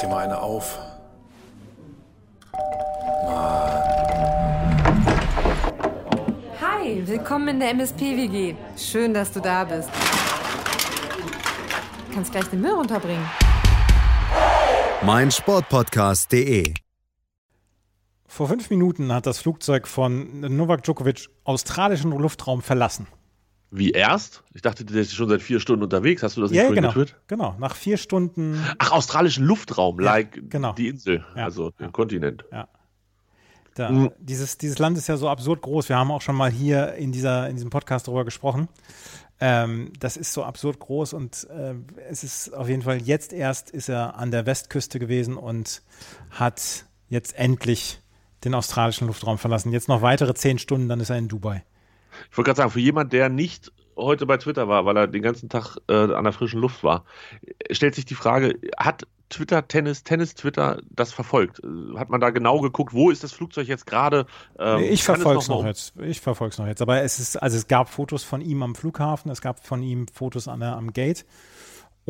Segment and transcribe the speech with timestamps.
[0.00, 0.78] dir mal eine auf.
[6.60, 8.54] Hi, willkommen in der MSP-WG.
[8.76, 9.90] Schön, dass du da bist.
[12.08, 13.28] Du kannst gleich den Müll runterbringen.
[15.02, 16.74] mein Sportpodcast.de.
[18.26, 23.06] Vor fünf Minuten hat das Flugzeug von Novak Djokovic australischen Luftraum verlassen.
[23.72, 24.42] Wie erst?
[24.52, 26.22] Ich dachte, der ist schon seit vier Stunden unterwegs.
[26.24, 26.92] Hast du das nicht Ja, vorhin genau.
[26.94, 27.20] getwittert?
[27.28, 27.54] Genau.
[27.60, 28.60] Nach vier Stunden.
[28.78, 30.72] Ach, australischen Luftraum, Ja, like genau.
[30.72, 31.44] die Insel, Ja.
[31.44, 32.44] also den Kontinent.
[33.76, 34.10] Da, Mhm.
[34.18, 35.88] dieses, dieses Land ist ja so absurd groß.
[35.88, 38.68] Wir haben auch schon mal hier in, dieser, in diesem Podcast darüber gesprochen.
[39.38, 41.74] Ähm, das ist so absurd groß und äh,
[42.10, 45.80] es ist auf jeden Fall jetzt erst ist er an der Westküste gewesen und
[46.30, 48.00] hat jetzt endlich
[48.44, 49.72] den australischen Luftraum verlassen.
[49.72, 51.62] Jetzt noch weitere zehn Stunden, dann ist er in Dubai.
[52.30, 55.22] Ich wollte gerade sagen, für jemand, der nicht heute bei Twitter war, weil er den
[55.22, 57.04] ganzen Tag äh, an der frischen Luft war,
[57.70, 61.60] stellt sich die Frage, hat Twitter, Tennis, Tennis, Twitter das verfolgt?
[61.62, 64.26] Äh, Hat man da genau geguckt, wo ist das Flugzeug jetzt gerade?
[64.58, 65.92] Ähm, ich verfolge es noch mal- jetzt.
[66.00, 66.82] Ich verfolge es noch jetzt.
[66.82, 70.08] Aber es ist, also es gab Fotos von ihm am Flughafen, es gab von ihm
[70.08, 71.24] Fotos an der, am Gate.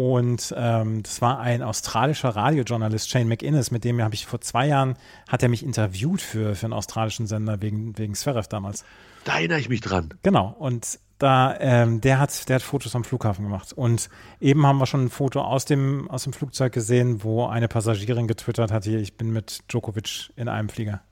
[0.00, 4.66] Und ähm, das war ein australischer Radiojournalist, Shane McInnes, mit dem habe ich vor zwei
[4.66, 4.96] Jahren,
[5.28, 8.86] hat er mich interviewt für, für einen australischen Sender wegen, wegen Zverev damals.
[9.24, 10.14] Da erinnere ich mich dran.
[10.22, 10.56] Genau.
[10.58, 13.74] Und da, ähm, der hat, der hat Fotos am Flughafen gemacht.
[13.74, 14.08] Und
[14.40, 18.26] eben haben wir schon ein Foto aus dem, aus dem Flugzeug gesehen, wo eine Passagierin
[18.26, 21.02] getwittert hat, hier, ich bin mit Djokovic in einem Flieger.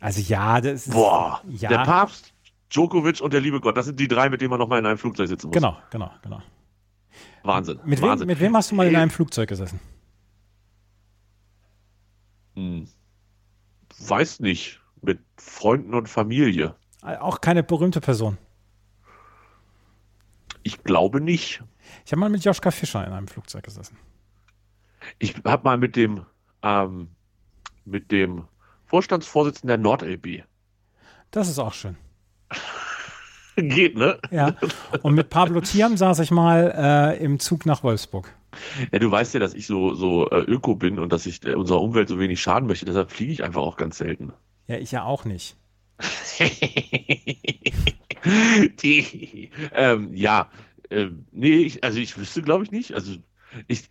[0.00, 2.32] Also ja, das ist, Boah, ja, der Papst,
[2.70, 4.98] Djokovic und der liebe Gott, das sind die drei, mit denen man nochmal in einem
[4.98, 5.54] Flugzeug sitzen muss.
[5.54, 6.42] Genau, genau, genau.
[7.42, 7.80] Wahnsinn.
[7.84, 8.26] Mit wem, Wahnsinn.
[8.26, 9.80] mit wem hast du mal in Äh, einem Flugzeug gesessen?
[12.54, 12.88] Hm.
[14.00, 14.80] Weiß nicht.
[15.00, 16.74] Mit Freunden und Familie.
[17.02, 18.36] Auch keine berühmte Person.
[20.64, 21.62] Ich glaube nicht.
[22.04, 23.96] Ich habe mal mit Joschka Fischer in einem Flugzeug gesessen.
[25.18, 26.26] Ich habe mal mit dem,
[26.62, 27.08] ähm,
[27.84, 28.46] mit dem
[28.86, 30.44] Vorstandsvorsitzenden der NordLB.
[31.30, 31.96] Das ist auch schön.
[33.68, 34.18] Geht, ne?
[34.30, 34.54] Ja.
[35.02, 38.32] Und mit Pablo Thiam saß ich mal äh, im Zug nach Wolfsburg.
[38.92, 41.54] Ja, du weißt ja, dass ich so, so äh, öko bin und dass ich äh,
[41.54, 42.86] unserer Umwelt so wenig schaden möchte.
[42.86, 44.32] Deshalb fliege ich einfach auch ganz selten.
[44.66, 45.56] Ja, ich ja auch nicht.
[48.82, 50.50] Die, ähm, ja,
[50.90, 52.94] ähm, nee, ich, also ich wüsste, glaube ich, nicht.
[52.94, 53.16] Also
[53.66, 53.88] ich,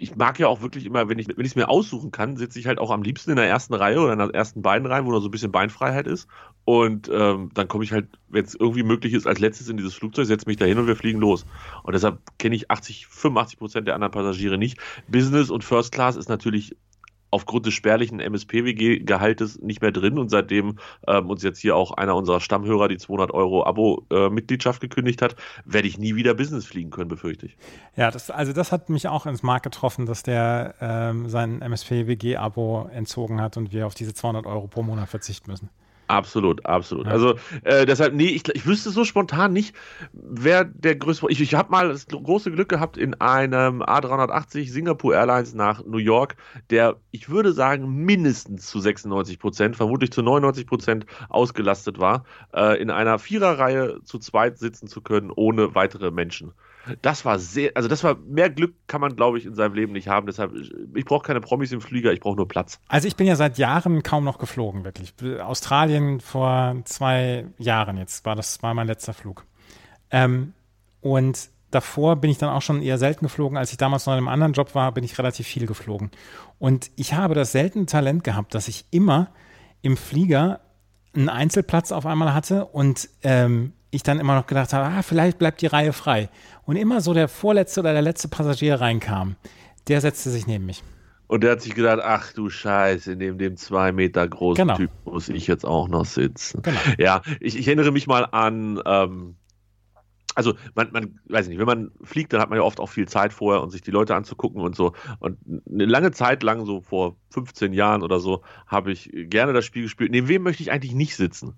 [0.00, 2.78] ich mag ja auch wirklich immer, wenn ich es mir aussuchen kann, sitze ich halt
[2.78, 5.20] auch am liebsten in der ersten Reihe oder in der ersten beiden Reihen, wo noch
[5.20, 6.26] so ein bisschen Beinfreiheit ist.
[6.64, 9.94] Und ähm, dann komme ich halt, wenn es irgendwie möglich ist, als letztes in dieses
[9.94, 11.44] Flugzeug, setze mich da hin und wir fliegen los.
[11.82, 14.78] Und deshalb kenne ich 80, 85 Prozent der anderen Passagiere nicht.
[15.06, 16.76] Business und First Class ist natürlich
[17.30, 22.16] aufgrund des spärlichen MSPWG-Gehaltes nicht mehr drin und seitdem ähm, uns jetzt hier auch einer
[22.16, 27.08] unserer Stammhörer die 200 Euro Abo-Mitgliedschaft gekündigt hat, werde ich nie wieder Business fliegen können,
[27.08, 27.56] befürchte ich.
[27.96, 32.90] Ja, das, also das hat mich auch ins Mark getroffen, dass der ähm, sein MSP-WG-Abo
[32.92, 35.70] entzogen hat und wir auf diese 200 Euro pro Monat verzichten müssen.
[36.10, 37.06] Absolut, absolut.
[37.06, 37.12] Ja.
[37.12, 39.76] Also äh, deshalb, nee, ich, ich wüsste so spontan nicht,
[40.12, 41.26] wer der größte.
[41.28, 45.98] Ich, ich habe mal das große Glück gehabt in einem A380 Singapore Airlines nach New
[45.98, 46.34] York,
[46.70, 52.82] der, ich würde sagen, mindestens zu 96 Prozent, vermutlich zu 99 Prozent ausgelastet war, äh,
[52.82, 56.54] in einer Viererreihe zu zweit sitzen zu können, ohne weitere Menschen.
[57.02, 59.92] Das war sehr, also das war mehr Glück kann man, glaube ich, in seinem Leben
[59.92, 60.26] nicht haben.
[60.26, 60.52] Deshalb,
[60.94, 62.80] ich, brauche keine Promis im Flieger, ich brauche nur Platz.
[62.88, 65.14] Also ich bin ja seit Jahren kaum noch geflogen, wirklich.
[65.40, 69.44] Australien vor zwei Jahren jetzt war das war mein letzter Flug.
[70.10, 70.54] Ähm,
[71.00, 73.56] und davor bin ich dann auch schon eher selten geflogen.
[73.58, 76.10] Als ich damals noch in einem anderen Job war, bin ich relativ viel geflogen.
[76.58, 79.28] Und ich habe das seltene Talent gehabt, dass ich immer
[79.82, 80.60] im Flieger
[81.14, 85.38] einen Einzelplatz auf einmal hatte und ähm, ich dann immer noch gedacht habe, ah, vielleicht
[85.38, 86.28] bleibt die Reihe frei.
[86.64, 89.36] Und immer so der vorletzte oder der letzte Passagier reinkam,
[89.88, 90.82] der setzte sich neben mich.
[91.26, 94.76] Und der hat sich gedacht, ach du Scheiße, neben dem zwei Meter großen Genau.
[94.76, 96.62] Typ muss ich jetzt auch noch sitzen.
[96.62, 96.80] Genau.
[96.98, 99.36] Ja, ich, ich erinnere mich mal an, ähm,
[100.34, 103.06] also man, man, weiß nicht, wenn man fliegt, dann hat man ja oft auch viel
[103.06, 104.92] Zeit vorher und sich die Leute anzugucken und so.
[105.18, 105.38] Und
[105.70, 109.82] eine lange Zeit lang, so vor 15 Jahren oder so, habe ich gerne das Spiel
[109.82, 110.10] gespielt.
[110.10, 111.54] Neben wem möchte ich eigentlich nicht sitzen?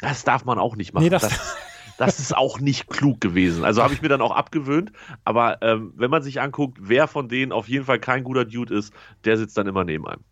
[0.00, 1.04] Das darf man auch nicht machen.
[1.04, 1.56] Nee, das- das,
[1.98, 3.64] das ist auch nicht klug gewesen.
[3.64, 4.92] Also habe ich mir dann auch abgewöhnt.
[5.24, 8.74] Aber ähm, wenn man sich anguckt, wer von denen auf jeden Fall kein guter Dude
[8.74, 8.92] ist,
[9.24, 10.22] der sitzt dann immer neben einem.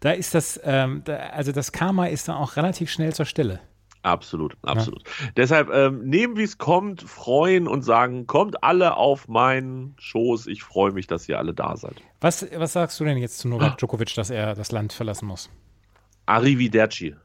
[0.00, 3.58] Da ist das, ähm, da, also das Karma ist da auch relativ schnell zur Stelle.
[4.02, 5.02] Absolut, absolut.
[5.36, 10.46] Deshalb ähm, nehmen, wie es kommt, freuen und sagen, kommt alle auf meinen Schoß.
[10.46, 11.96] Ich freue mich, dass ihr alle da seid.
[12.20, 15.50] Was, was sagst du denn jetzt zu Novak Djokovic, dass er das Land verlassen muss?
[16.26, 17.16] Arrivederci.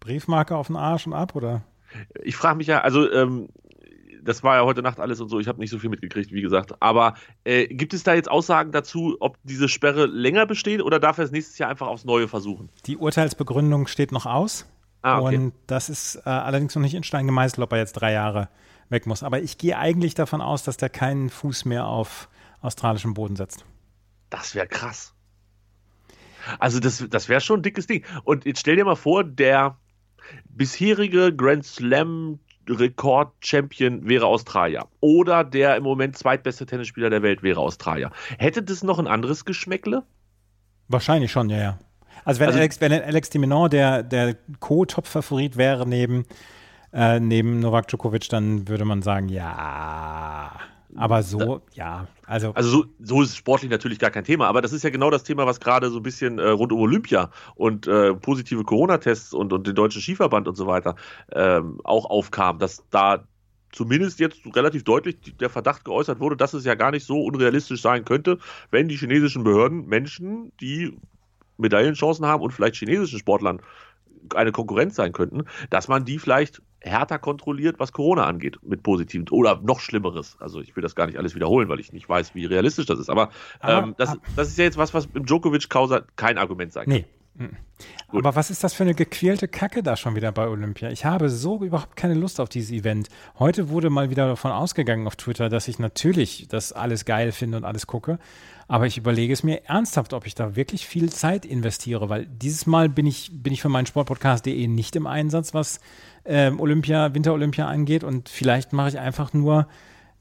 [0.00, 1.62] Briefmarke auf den Arsch und ab oder?
[2.22, 3.48] Ich frage mich ja, also ähm,
[4.22, 6.42] das war ja heute Nacht alles und so, ich habe nicht so viel mitgekriegt, wie
[6.42, 6.74] gesagt.
[6.80, 7.14] Aber
[7.44, 11.24] äh, gibt es da jetzt Aussagen dazu, ob diese Sperre länger besteht oder darf er
[11.24, 12.68] es nächstes Jahr einfach aufs Neue versuchen?
[12.86, 14.66] Die Urteilsbegründung steht noch aus.
[15.02, 15.36] Ah, okay.
[15.36, 18.48] Und das ist äh, allerdings noch nicht in Stein gemeißelt, ob er jetzt drei Jahre
[18.90, 19.22] weg muss.
[19.22, 22.28] Aber ich gehe eigentlich davon aus, dass der keinen Fuß mehr auf
[22.60, 23.64] australischem Boden setzt.
[24.28, 25.14] Das wäre krass.
[26.58, 28.04] Also das, das wäre schon ein dickes Ding.
[28.24, 29.76] Und jetzt stell dir mal vor, der
[30.48, 32.38] bisherige Grand Slam
[32.68, 34.86] Rekord-Champion wäre Australier.
[35.00, 38.10] Oder der im Moment zweitbeste Tennisspieler der Welt wäre Australier.
[38.38, 40.04] Hätte das noch ein anderes Geschmäckle?
[40.88, 41.78] Wahrscheinlich schon, ja, ja.
[42.24, 46.26] Also wenn, also, Alex, wenn Alex Dimenon der, der Co-Top-Favorit wäre neben,
[46.92, 50.52] äh, neben Novak Djokovic, dann würde man sagen, ja.
[50.96, 52.52] Aber so, ja, also.
[52.52, 55.22] Also so, so ist sportlich natürlich gar kein Thema, aber das ist ja genau das
[55.22, 59.52] Thema, was gerade so ein bisschen äh, rund um Olympia und äh, positive Corona-Tests und,
[59.52, 60.96] und den deutschen Skiverband und so weiter
[61.32, 63.24] ähm, auch aufkam, dass da
[63.72, 67.80] zumindest jetzt relativ deutlich der Verdacht geäußert wurde, dass es ja gar nicht so unrealistisch
[67.80, 68.38] sein könnte,
[68.70, 70.98] wenn die chinesischen Behörden Menschen, die
[71.56, 73.60] Medaillenchancen haben und vielleicht chinesischen Sportlern
[74.34, 79.28] eine Konkurrenz sein könnten, dass man die vielleicht härter kontrolliert, was Corona angeht, mit positiven
[79.30, 80.36] oder noch Schlimmeres.
[80.40, 82.98] Also ich will das gar nicht alles wiederholen, weil ich nicht weiß, wie realistisch das
[82.98, 83.10] ist.
[83.10, 83.30] Aber,
[83.60, 86.94] Aber ähm, das, das, ist ja jetzt was, was im Djokovic-Causa kein Argument sein kann.
[86.94, 87.06] Nee.
[87.34, 87.56] Mhm.
[88.08, 90.90] Aber was ist das für eine gequälte Kacke da schon wieder bei Olympia?
[90.90, 93.08] Ich habe so überhaupt keine Lust auf dieses Event.
[93.38, 97.56] Heute wurde mal wieder davon ausgegangen auf Twitter, dass ich natürlich das alles geil finde
[97.56, 98.18] und alles gucke.
[98.68, 102.66] Aber ich überlege es mir ernsthaft, ob ich da wirklich viel Zeit investiere, weil dieses
[102.66, 105.80] Mal bin ich, bin ich für meinen Sportpodcast.de nicht im Einsatz, was
[106.24, 108.04] ähm, Olympia, Winter-Olympia angeht.
[108.04, 109.66] Und vielleicht mache ich einfach nur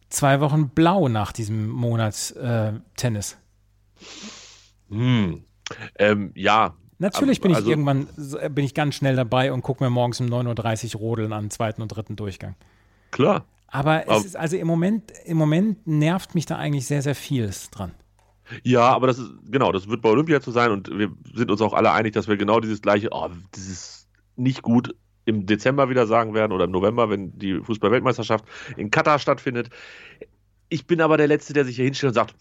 [0.10, 3.38] zwei Wochen blau nach diesem Monat äh, Tennis.
[4.90, 5.44] Hm.
[6.00, 8.08] Ähm, ja, Natürlich bin ich also, irgendwann
[8.54, 11.82] bin ich ganz schnell dabei und gucke mir morgens um 9.30 Uhr Rodeln an, zweiten
[11.82, 12.56] und dritten Durchgang.
[13.12, 13.46] Klar.
[13.68, 17.70] Aber es ist also im Moment, im Moment nervt mich da eigentlich sehr, sehr vieles
[17.70, 17.92] dran.
[18.64, 21.62] Ja, aber das ist, genau, das wird bei Olympia zu sein und wir sind uns
[21.62, 25.90] auch alle einig, dass wir genau dieses gleiche, oh, das ist nicht gut im Dezember
[25.90, 28.44] wieder sagen werden oder im November, wenn die Fußball-Weltmeisterschaft
[28.76, 29.70] in Katar stattfindet.
[30.70, 32.36] Ich bin aber der Letzte, der sich hier hinstellt und sagt,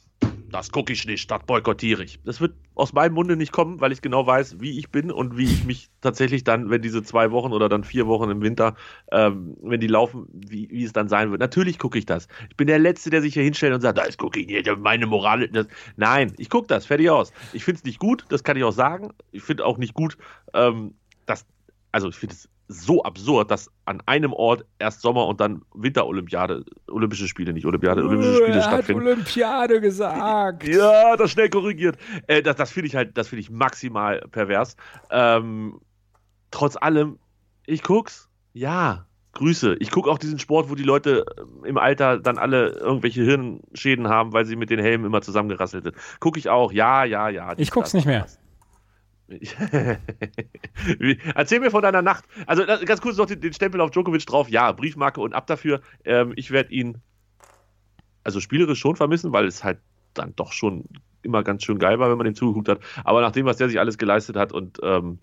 [0.58, 2.18] das gucke ich nicht, das boykottiere ich.
[2.24, 5.36] Das wird aus meinem Munde nicht kommen, weil ich genau weiß, wie ich bin und
[5.36, 8.74] wie ich mich tatsächlich dann, wenn diese zwei Wochen oder dann vier Wochen im Winter,
[9.12, 11.40] ähm, wenn die laufen, wie, wie es dann sein wird.
[11.40, 12.26] Natürlich gucke ich das.
[12.50, 15.06] Ich bin der Letzte, der sich hier hinstellt und sagt, das gucke ich nicht, meine
[15.06, 15.46] Moral.
[15.46, 15.68] Das.
[15.94, 17.32] Nein, ich gucke das, fertig aus.
[17.52, 19.10] Ich finde es nicht gut, das kann ich auch sagen.
[19.30, 20.18] Ich finde auch nicht gut,
[20.54, 20.94] ähm,
[21.26, 21.46] dass,
[21.92, 26.64] also ich finde es so absurd, dass an einem Ort erst Sommer und dann Winterolympiade,
[26.86, 29.02] Olympische Spiele, nicht Olympiade, Olympische Spiele er stattfinden.
[29.02, 30.68] Hat Olympiade gesagt.
[30.68, 31.96] Ja, das schnell korrigiert.
[32.26, 34.76] Äh, das das finde ich halt, das finde ich maximal pervers.
[35.10, 35.80] Ähm,
[36.50, 37.18] trotz allem,
[37.66, 39.76] ich guck's, ja, Grüße.
[39.78, 41.24] Ich gucke auch diesen Sport, wo die Leute
[41.64, 45.96] im Alter dann alle irgendwelche Hirnschäden haben, weil sie mit den Helmen immer zusammengerasselt sind.
[46.18, 47.54] Gucke ich auch, ja, ja, ja.
[47.56, 48.26] Ich guck's nicht mehr.
[51.34, 52.24] Erzähl mir von deiner Nacht.
[52.46, 54.48] Also ganz kurz noch den, den, Stempel auf Djokovic drauf.
[54.48, 55.82] Ja, Briefmarke und ab dafür.
[56.04, 56.98] Ähm, ich werde ihn
[58.24, 59.78] also spielerisch schon vermissen, weil es halt
[60.14, 60.84] dann doch schon
[61.22, 62.80] immer ganz schön geil war, wenn man ihm zugeguckt hat.
[63.04, 65.18] Aber nach dem, was der sich alles geleistet hat und ähm,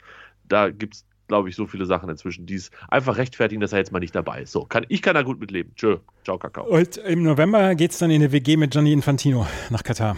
[0.48, 3.80] da gibt es glaube ich, so viele Sachen inzwischen, die es einfach rechtfertigen, dass er
[3.80, 4.52] jetzt mal nicht dabei ist.
[4.52, 5.74] So, kann, ich kann da gut mit leben.
[5.76, 6.66] Tschö, ciao, Kakao.
[6.66, 10.16] Und im November geht es dann in eine WG mit Gianni Infantino nach Katar.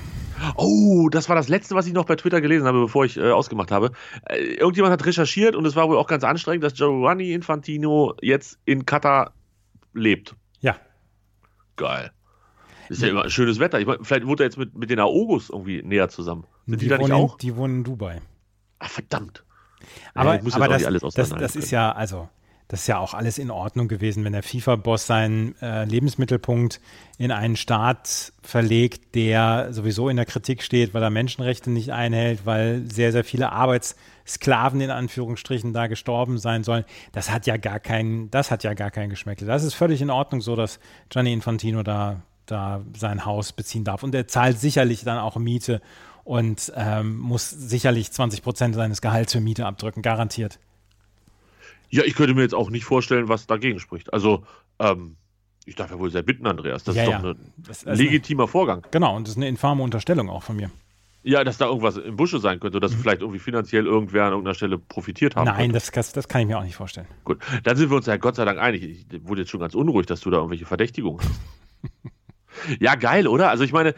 [0.56, 3.32] Oh, das war das Letzte, was ich noch bei Twitter gelesen habe, bevor ich äh,
[3.32, 3.92] ausgemacht habe.
[4.26, 8.60] Äh, irgendjemand hat recherchiert und es war wohl auch ganz anstrengend, dass Giovanni Infantino jetzt
[8.66, 9.34] in Katar
[9.94, 10.36] lebt.
[10.62, 10.78] Ja.
[11.76, 12.12] Geil.
[12.90, 13.80] ist ja immer ein schönes Wetter.
[13.80, 16.46] Ich mein, vielleicht wohnt er jetzt mit, mit den Aogos irgendwie näher zusammen.
[16.66, 17.38] Sind die, die da nicht auch?
[17.38, 18.22] die wohnen in Dubai.
[18.80, 19.44] Ach, verdammt.
[20.14, 22.30] Aber, ja, aber das, das, das ist ja, also,
[22.68, 26.82] das ist ja auch alles in Ordnung gewesen, wenn der FIFA-Boss seinen äh, Lebensmittelpunkt
[27.18, 32.46] in einen Staat verlegt, der sowieso in der Kritik steht, weil er Menschenrechte nicht einhält,
[32.46, 36.84] weil sehr, sehr viele Arbeitssklaven in Anführungsstrichen da gestorben sein sollen.
[37.14, 39.48] Das hat ja gar kein, das hat ja gar kein Geschmäckle.
[39.48, 44.04] Das ist völlig in Ordnung so, dass Gianni Infantino da, da sein Haus beziehen darf.
[44.04, 45.82] Und er zahlt sicherlich dann auch Miete
[46.26, 50.60] und ähm, muss sicherlich 20 Prozent seines Gehalts für Miete abdrücken, garantiert.
[51.90, 54.14] Ja, ich könnte mir jetzt auch nicht vorstellen, was dagegen spricht.
[54.14, 54.44] Also,
[54.80, 55.16] ähm,
[55.66, 56.84] ich darf ja wohl sehr bitten, Andreas.
[56.84, 57.92] Das ja, ist doch ja.
[57.92, 58.86] ein legitimer eine, Vorgang.
[58.92, 60.72] Genau, und das ist eine infame Unterstellung auch von mir.
[61.24, 63.00] Ja, dass da irgendwas im Busche sein könnte, dass mhm.
[63.00, 66.58] vielleicht irgendwie finanziell irgendwer an irgendeiner Stelle profitiert haben Nein, das, das, kann ich mir
[66.58, 67.08] auch nicht vorstellen.
[67.26, 68.84] Gut, dann sind wir uns ja Gott sei Dank einig.
[68.84, 72.80] Ich wurde jetzt schon ganz unruhig, dass du da irgendwelche Verdächtigungen hast.
[72.80, 73.50] ja, geil, oder?
[73.50, 73.94] Also ich meine,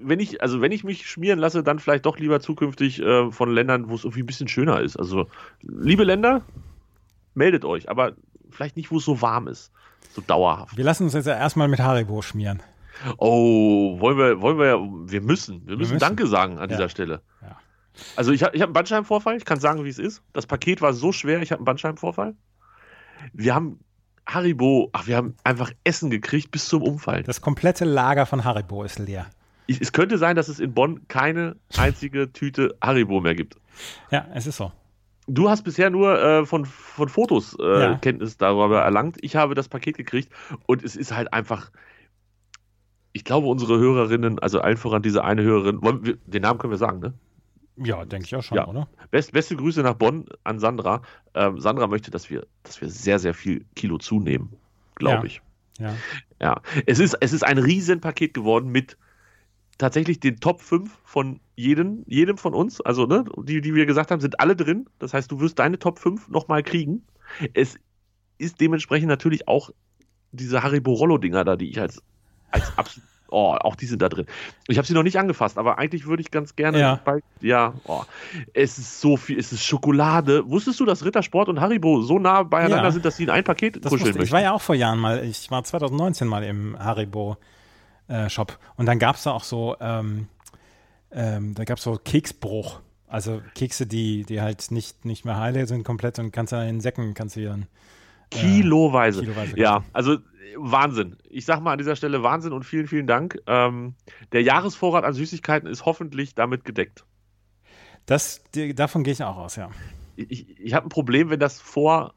[0.00, 3.52] wenn ich, also wenn ich mich schmieren lasse, dann vielleicht doch lieber zukünftig äh, von
[3.52, 4.96] Ländern, wo es irgendwie ein bisschen schöner ist.
[4.96, 5.28] Also,
[5.60, 6.42] liebe Länder,
[7.38, 8.12] meldet euch, aber
[8.50, 9.72] vielleicht nicht, wo es so warm ist.
[10.14, 10.76] So dauerhaft.
[10.76, 12.62] Wir lassen uns jetzt ja erstmal mit Haribo schmieren.
[13.18, 14.78] Oh, wollen wir, wollen wir,
[15.10, 15.98] wir müssen, wir müssen, müssen.
[16.00, 16.76] Danke sagen an Ja.
[16.76, 17.22] dieser Stelle.
[17.40, 17.56] Ja.
[18.16, 20.22] Also ich habe ich hab einen Bandscheibenvorfall, ich kann sagen, wie es ist.
[20.32, 22.34] Das Paket war so schwer, ich habe einen Bandscheibenvorfall.
[23.32, 23.80] Wir haben
[24.26, 27.24] Haribo, ach, wir haben einfach Essen gekriegt bis zum Umfallen.
[27.24, 29.26] Das komplette Lager von Haribo ist leer.
[29.66, 33.56] Ich, es könnte sein, dass es in Bonn keine einzige Tüte Haribo mehr gibt.
[34.10, 34.72] Ja, es ist so.
[35.30, 37.94] Du hast bisher nur äh, von, von Fotos äh, Ja.
[37.96, 39.18] Kenntnis darüber erlangt.
[39.20, 40.32] Ich habe das Paket gekriegt
[40.66, 41.70] und es ist halt einfach.
[43.12, 46.78] Ich glaube, unsere Hörerinnen, also allen voran diese eine Hörerin, wir, den Namen können wir
[46.78, 47.14] sagen, ne?
[47.76, 48.66] Ja, denke ich auch schon, Ja.
[48.66, 48.88] oder?
[49.10, 51.02] Best, beste Grüße nach Bonn an Sandra.
[51.34, 54.52] Ähm, Sandra möchte, dass wir, dass wir sehr, sehr viel Kilo zunehmen,
[54.96, 55.24] glaube Ja.
[55.24, 55.42] ich.
[55.78, 55.94] Ja.
[56.40, 58.96] Ja, es ist, es ist ein Riesenpaket geworden mit
[59.78, 62.80] tatsächlich den Top 5 von jedem, jedem von uns.
[62.80, 64.86] Also, ne, die, die wir gesagt haben, sind alle drin.
[64.98, 67.04] Das heißt, du wirst deine Top 5 nochmal kriegen.
[67.54, 67.76] Es
[68.38, 69.70] ist dementsprechend natürlich auch
[70.32, 72.02] diese Haribo Rollo-Dinger da, die ich als,
[72.50, 73.08] als absolut.
[73.30, 74.24] Oh, auch die sind da drin.
[74.68, 76.80] Ich habe sie noch nicht angefasst, aber eigentlich würde ich ganz gerne.
[76.80, 77.00] Ja.
[77.04, 78.02] Bei, ja, oh.
[78.54, 80.48] Es ist so viel, es ist Schokolade.
[80.48, 82.90] Wusstest du, dass Rittersport und Haribo so nah beieinander Ja.
[82.90, 84.32] sind, dass sie in ein Paket Das kuscheln ich möchten?
[84.32, 86.74] war ja auch vor Jahren mal, ich war 2019 mal im
[88.08, 90.28] Haribo-Shop und dann gab es da auch so, ähm,
[91.10, 92.80] ähm, da gab es so Keksbruch.
[93.06, 96.80] Also Kekse, die, die halt nicht, nicht mehr heile sind komplett und kannst du in
[96.80, 97.66] Säcken, kannst du dann
[98.30, 99.22] Kiloweise.
[99.22, 99.86] kiloweise ja, kaufen.
[99.94, 100.18] also äh,
[100.56, 101.16] Wahnsinn.
[101.30, 103.40] Ich sag mal an dieser Stelle Wahnsinn und vielen, vielen Dank.
[103.46, 103.94] Ähm,
[104.32, 107.06] der Jahresvorrat an Süßigkeiten ist hoffentlich damit gedeckt.
[108.04, 109.70] Das, die, davon gehe ich auch aus, ja.
[110.16, 112.14] Ich, ich habe ein Problem, wenn das vor,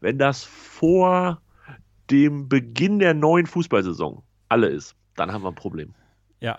[0.00, 1.42] wenn das vor
[2.10, 5.94] dem Beginn der neuen Fußballsaison alle ist, dann haben wir ein Problem.
[6.40, 6.58] Ja.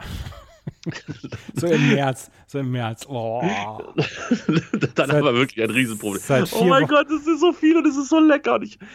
[1.55, 3.05] so im März, so im März.
[3.09, 3.41] Oh.
[3.95, 4.61] dann
[4.95, 6.21] Seit- haben wir wirklich ein Riesenproblem.
[6.51, 8.55] Oh mein Wochen- Gott, es ist so viel und es ist so lecker.
[8.55, 8.85] Und ich, du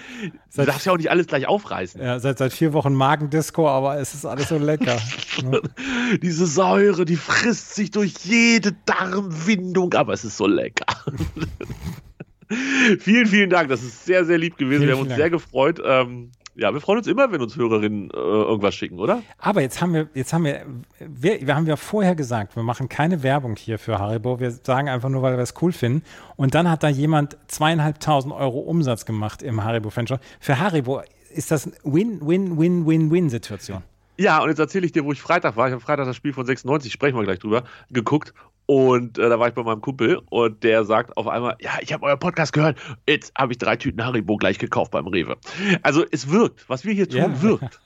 [0.51, 2.01] Seit- darfst ja auch nicht alles gleich aufreißen.
[2.01, 4.99] Ja, seit, seit vier Wochen Magendisco, aber es ist alles so lecker.
[5.43, 5.61] Ne?
[6.23, 10.87] Diese Säure, die frisst sich durch jede Darmwindung, aber es ist so lecker.
[13.01, 13.69] vielen, vielen Dank.
[13.69, 14.83] Das ist sehr, sehr lieb gewesen.
[14.83, 15.43] Vielen, wir haben uns vielen sehr Dank.
[15.43, 15.83] gefreut.
[15.85, 19.23] Ähm, ja, wir freuen uns immer, wenn uns Hörerinnen äh, irgendwas schicken, oder?
[19.39, 20.65] Aber jetzt haben wir, jetzt haben wir,
[20.99, 24.39] wir, wir haben ja vorher gesagt, wir machen keine Werbung hier für Haribo.
[24.39, 26.03] Wir sagen einfach nur, weil wir es cool finden.
[26.37, 30.21] Und dann hat da jemand zweieinhalbtausend Euro Umsatz gemacht im Haribo-Fanshop.
[30.39, 31.03] Für Haribo
[31.35, 33.83] ist das eine Win-Win-Win-Win-Win-Situation.
[34.17, 35.67] Ja, und jetzt erzähle ich dir, wo ich Freitag war.
[35.67, 38.33] Ich habe Freitag das Spiel von 96, sprechen wir gleich drüber, geguckt.
[38.67, 41.93] Und äh, da war ich bei meinem Kumpel und der sagt auf einmal, ja, ich
[41.93, 42.79] habe euer Podcast gehört,
[43.09, 45.37] jetzt habe ich drei Tüten Haribo gleich gekauft beim Rewe.
[45.83, 47.43] Also es wirkt, was wir hier tun, Ja.
[47.43, 47.81] wirkt.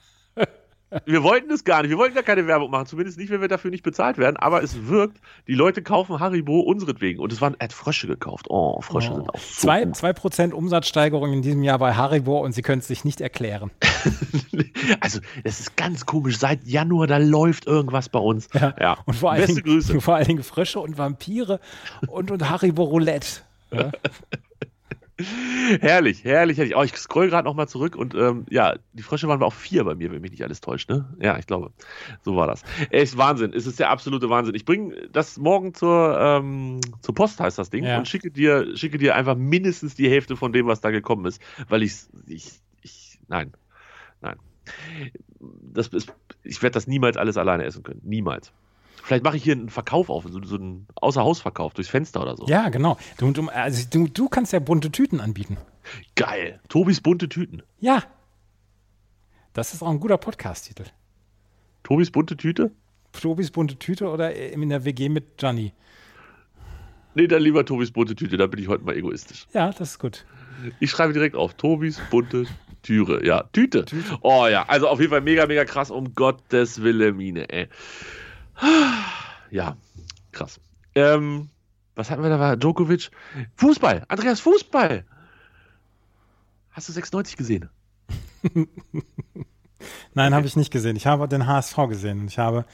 [1.05, 3.47] Wir wollten es gar nicht, wir wollten gar keine Werbung machen, zumindest nicht, wenn wir
[3.47, 7.55] dafür nicht bezahlt werden, aber es wirkt, die Leute kaufen Haribo unseretwegen und es waren,
[7.59, 8.47] er hat Frösche gekauft.
[8.49, 9.95] Oh, Frösche sind auch so Zwei, gut.
[9.95, 13.71] zwei Prozent Umsatzsteigerung in diesem Jahr bei Haribo und sie können es sich nicht erklären.
[15.01, 16.37] Also, es ist ganz komisch.
[16.37, 18.47] Seit Januar, da läuft irgendwas bei uns.
[18.53, 18.97] Ja.
[19.05, 20.01] Und vor allen, Beste Dingen, Grüße.
[20.01, 21.59] vor allen Dingen Frösche und Vampire
[22.07, 23.41] und, und Haribo Roulette.
[23.71, 23.91] Ja?
[25.81, 26.75] Herrlich, herrlich, herrlich.
[26.75, 29.95] Oh, ich scroll gerade nochmal zurück und ähm, ja, die Frösche waren auch vier bei
[29.95, 31.13] mir, wenn mich nicht alles täuscht, ne?
[31.19, 31.71] Ja, ich glaube,
[32.21, 32.63] so war das.
[32.89, 34.55] Echt Wahnsinn, es ist der absolute Wahnsinn.
[34.55, 37.97] Ich bringe das morgen zur, ähm, zur Post, heißt das Ding, Ja.
[37.97, 41.41] und schicke dir, schicke dir einfach mindestens die Hälfte von dem, was da gekommen ist,
[41.67, 41.95] weil ich,
[42.27, 43.51] ich, ich, nein,
[44.21, 44.37] nein.
[45.39, 48.53] Das ist, ich werde das niemals alles alleine essen können, niemals.
[49.09, 52.45] Vielleicht mache ich hier einen Verkauf auf, so, so einen Außerhausverkauf durchs Fenster oder so.
[52.45, 52.95] Ja, genau.
[53.17, 55.57] Du, du, also du, du kannst ja bunte Tüten anbieten.
[56.15, 56.59] Geil.
[56.69, 57.63] Tobis bunte Tüten.
[57.79, 58.03] Ja.
[59.53, 60.83] Das ist auch ein guter Podcast-Titel.
[61.81, 62.69] Tobis bunte Tüte?
[63.11, 65.73] Tobis bunte Tüte oder in der WG mit Gianni.
[67.15, 69.47] Nee, dann lieber Tobis bunte Tüte, da bin ich heute mal egoistisch.
[69.55, 70.23] Ja, das ist gut.
[70.79, 72.45] Ich schreibe direkt auf, Tobis bunte
[72.83, 73.25] Türe.
[73.25, 73.85] Ja, Tüte.
[74.21, 77.69] Oh ja, also auf jeden Fall mega, mega krass, um Gottes Wilhelmine, ey.
[79.51, 79.77] Ja,
[80.31, 80.59] krass.
[80.95, 81.49] Ähm,
[81.95, 82.55] was hatten wir da?
[82.55, 83.11] Djokovic?
[83.55, 85.03] Fußball, Andreas, Fußball.
[86.71, 87.69] Hast du 96 gesehen?
[90.13, 90.95] Nein, habe ich nicht gesehen.
[90.95, 92.27] Ich habe den HSV gesehen.
[92.27, 92.65] Ich habe,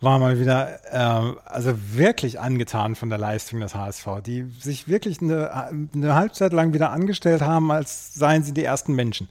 [0.00, 5.20] war mal wieder, ähm, also wirklich angetan von der Leistung des HSV, die sich wirklich
[5.20, 5.52] eine,
[5.94, 9.28] eine Halbzeit lang wieder angestellt haben, als seien sie die ersten Menschen.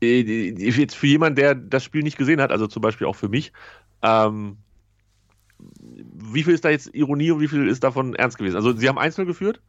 [0.00, 3.52] Jetzt für jemanden, der das Spiel nicht gesehen hat, also zum Beispiel auch für mich,
[4.02, 4.58] ähm,
[5.58, 8.56] wie viel ist da jetzt Ironie und wie viel ist davon ernst gewesen?
[8.56, 9.60] Also, sie haben einzeln geführt?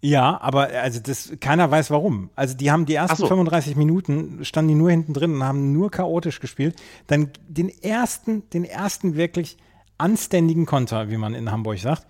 [0.00, 2.30] Ja, aber also das, keiner weiß warum.
[2.36, 3.26] Also die haben die ersten so.
[3.26, 6.76] 35 Minuten, standen die nur hinten drin und haben nur chaotisch gespielt.
[7.08, 9.56] Dann den ersten, den ersten wirklich
[9.98, 12.06] anständigen Konter, wie man in Hamburg sagt,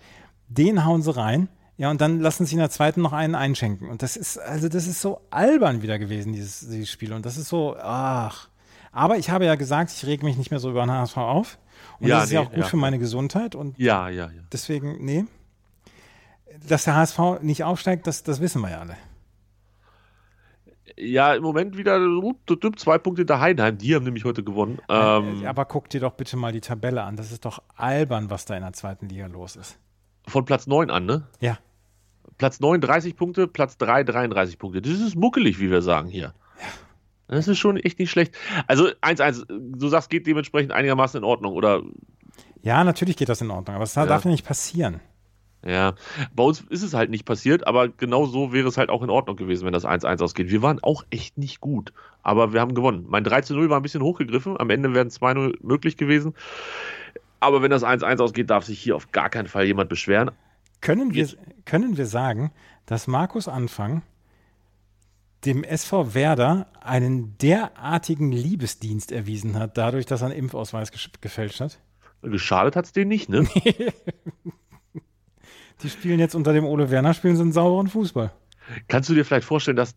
[0.47, 1.49] den hauen sie rein.
[1.79, 3.87] Ja, und dann lassen sie in der zweiten noch einen einschenken.
[3.87, 7.13] Und das ist, also das ist so albern wieder gewesen, dieses, dieses Spiel.
[7.13, 8.49] Und das ist so, ach.
[8.91, 11.57] Aber ich habe ja gesagt, ich rege mich nicht mehr so über den HSV auf.
[12.01, 12.65] Und Ja, das ist ja nee, auch gut ja.
[12.65, 13.55] für meine Gesundheit.
[13.55, 14.41] Und Ja, ja, ja.
[14.51, 15.23] deswegen, nee.
[16.67, 18.97] Dass der HSV nicht aufsteigt, das, das wissen wir ja alle.
[20.97, 21.97] Ja, im Moment wieder
[22.75, 23.77] zwei Punkte hinter Heidenheim.
[23.77, 24.79] Die haben nämlich heute gewonnen.
[24.89, 27.15] Ähm, Äh, Aber guck dir doch bitte mal die Tabelle an.
[27.15, 29.79] Das ist doch albern, was da in der zweiten Liga los ist.
[30.27, 31.23] von Platz 9 an, ne?
[31.39, 31.57] Ja.
[32.39, 34.81] Platz 9 30 Punkte, Platz 3 33 Punkte.
[34.81, 36.33] Das ist muckelig, wie wir sagen hier.
[37.27, 38.35] Das ist schon echt nicht schlecht.
[38.65, 41.83] Also 1-1, du sagst, geht dementsprechend einigermaßen in Ordnung, oder?
[42.63, 45.01] Ja, natürlich geht das in Ordnung, aber das darf ja nicht passieren.
[45.65, 45.95] Ja,
[46.33, 49.09] bei uns ist es halt nicht passiert, aber genau so wäre es halt auch in
[49.09, 50.49] Ordnung gewesen, wenn das 1-1 ausgeht.
[50.49, 51.91] Wir waren auch echt nicht gut,
[52.23, 53.05] aber wir haben gewonnen.
[53.09, 56.33] Mein 3-0 war ein bisschen hochgegriffen, am Ende wären 2-0 möglich gewesen.
[57.41, 60.31] Aber wenn das 1-1 ausgeht, darf sich hier auf gar keinen Fall jemand beschweren.
[60.81, 61.27] Können wir,
[61.65, 62.51] können wir sagen,
[62.85, 64.03] dass Markus Anfang
[65.45, 71.79] dem SV Werder einen derartigen Liebesdienst erwiesen hat, dadurch, dass er einen Impfausweis gefälscht hat?
[72.21, 73.47] Geschadet hat es denen nicht, ne?
[75.81, 78.33] Die spielen jetzt unter dem Ole Werner, spielen sie einen sauberen Fußball.
[78.89, 79.95] Kannst du dir vielleicht vorstellen, dass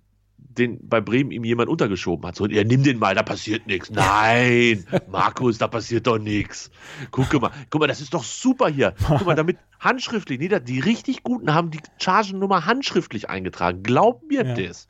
[0.49, 2.37] den bei Bremen ihm jemand untergeschoben hat?
[2.37, 3.91] So, ja, nimm den mal, da passiert nichts.
[3.91, 6.71] Nein, Markus, da passiert doch nichts.
[7.11, 8.95] Guck mal, guck mal, das ist doch super hier.
[9.07, 13.83] Guck mal, damit handschriftlich, nee, die richtig Guten haben die Chargennummer handschriftlich eingetragen.
[13.83, 14.55] Glaub mir Ja.
[14.55, 14.89] das.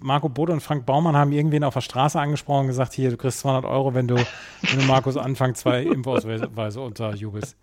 [0.00, 3.16] Marco Bode und Frank Baumann haben irgendwen auf der Straße angesprochen und gesagt, hier, du
[3.16, 7.56] kriegst 200 Euro, wenn du, wenn du Markus Anfang zwei Impfausweise unterjubelst.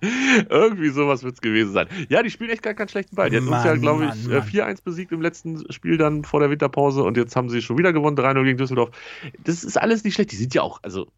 [0.48, 1.88] Irgendwie sowas wird es gewesen sein.
[2.08, 3.30] Ja, die spielen echt gar keinen schlechten Ball.
[3.30, 4.48] Die hatten uns ja, Mann, glaube ich, Mann, äh, Mann.
[4.48, 7.92] 4-1 besiegt im letzten Spiel dann vor der Winterpause und jetzt haben sie schon wieder
[7.92, 8.90] gewonnen, 3-0 gegen Düsseldorf.
[9.44, 10.32] Das ist alles nicht schlecht.
[10.32, 11.08] Die sind ja auch, also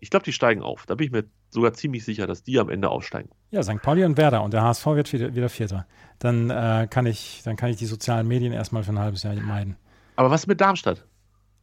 [0.00, 0.86] ich glaube, die steigen auf.
[0.86, 3.30] Da bin ich mir sogar ziemlich sicher, dass die am Ende aufsteigen.
[3.50, 3.82] Ja, St.
[3.82, 5.86] Pauli und Werder und der HSV wird wieder, wieder Vierter.
[6.18, 9.34] Dann, äh, kann ich, dann kann ich die sozialen Medien erstmal für ein halbes Jahr
[9.34, 9.76] meiden.
[10.16, 11.06] Aber was mit Darmstadt?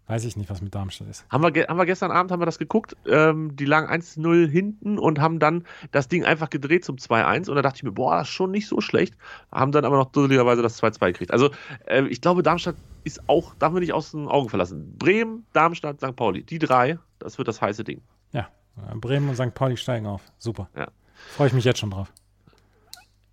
[0.07, 1.25] Weiß ich nicht, was mit Darmstadt ist.
[1.29, 2.95] Haben wir, haben wir gestern Abend haben wir das geguckt.
[3.05, 7.49] Ähm, die lagen 1-0 hinten und haben dann das Ding einfach gedreht zum 2-1.
[7.49, 9.15] Und da dachte ich mir, boah, das ist schon nicht so schlecht.
[9.51, 11.31] Haben dann aber noch dusseligerweise das 2-2 gekriegt.
[11.31, 11.49] Also
[11.87, 14.97] äh, ich glaube, Darmstadt ist auch, darf man nicht aus den Augen verlassen.
[14.97, 16.15] Bremen, Darmstadt, St.
[16.15, 16.43] Pauli.
[16.43, 18.01] Die drei, das wird das heiße Ding.
[18.31, 18.47] Ja,
[18.95, 19.53] Bremen und St.
[19.53, 20.21] Pauli steigen auf.
[20.37, 20.69] Super.
[20.73, 20.87] Ja.
[21.35, 22.13] Freue ich mich jetzt schon drauf.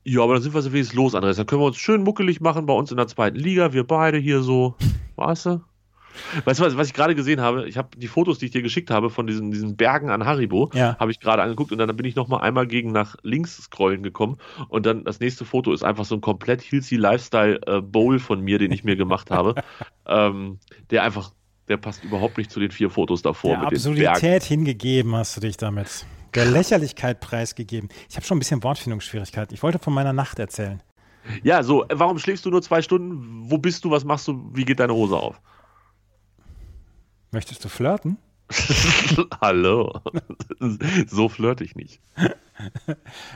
[0.02, 1.36] Ja, aber dann sind wir so wenigstens los, Andreas.
[1.36, 3.72] Dann können wir uns schön muckelig machen bei uns in der zweiten Liga.
[3.72, 4.74] Wir beide hier so.
[5.16, 5.60] Weißt du?
[6.44, 7.68] Weißt du, was, was ich gerade gesehen habe?
[7.68, 10.70] Ich habe die Fotos, die ich dir geschickt habe von diesen, diesen Bergen an Haribo,
[10.74, 10.96] Ja.
[10.98, 14.02] habe ich gerade angeguckt und dann bin ich noch mal einmal gegen nach links scrollen
[14.02, 14.36] gekommen
[14.68, 18.40] und dann das nächste Foto ist einfach so ein komplett Hilsey Lifestyle äh, Bowl von
[18.40, 19.54] mir, den ich mir gemacht habe,
[20.06, 20.58] ähm,
[20.90, 21.32] der einfach,
[21.68, 23.68] der passt überhaupt nicht zu den vier Fotos davor Der mit.
[23.72, 26.06] Absurdität hingegeben hast du dich damit.
[26.34, 27.88] Der Lächerlichkeit preisgegeben.
[28.10, 29.54] Ich habe schon ein bisschen Wortfindungsschwierigkeiten.
[29.54, 30.82] Ich wollte von meiner Nacht erzählen.
[31.42, 33.50] Ja, so, warum schläfst du nur zwei Stunden?
[33.50, 33.90] Wo bist du?
[33.90, 34.50] Was machst du?
[34.52, 35.40] Wie geht deine Hose auf?
[37.34, 38.16] Möchtest du flirten?
[39.40, 40.00] Hallo.
[41.08, 42.00] so flirte ich nicht.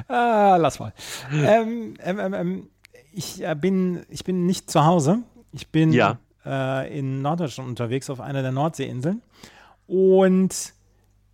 [0.06, 0.92] Ah, lass mal.
[1.32, 2.68] ähm, ähm, ähm, ähm,
[3.12, 5.18] ich, äh, bin, ich bin nicht zu Hause.
[5.50, 6.20] Ich bin Ja.
[6.46, 9.20] äh, in Norddeutschland unterwegs auf einer der Nordseeinseln.
[9.88, 10.72] Und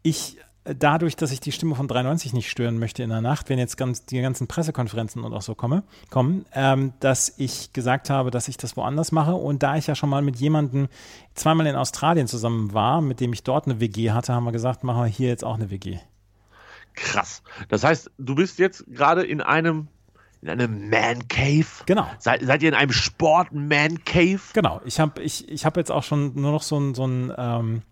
[0.02, 3.58] ich, dadurch, dass ich die Stimme von 93 nicht stören möchte in der Nacht, wenn
[3.58, 8.30] jetzt ganz, die ganzen Pressekonferenzen und auch so komme, kommen, ähm, dass ich gesagt habe,
[8.30, 9.34] dass ich das woanders mache.
[9.34, 10.88] Und da ich ja schon mal mit jemandem
[11.34, 14.84] zweimal in Australien zusammen war, mit dem ich dort eine WG hatte, haben wir gesagt,
[14.84, 15.98] machen wir hier jetzt auch eine WG.
[16.94, 17.42] Krass.
[17.68, 19.88] Das heißt, du bist jetzt gerade in einem
[20.40, 21.66] in einem Man Cave.
[21.86, 22.06] Genau.
[22.18, 24.40] Seid, seid ihr in einem Sport Man Cave?
[24.52, 27.32] Genau, ich habe ich, ich hab jetzt auch schon nur noch so ein, so ein,
[27.36, 27.82] ähm,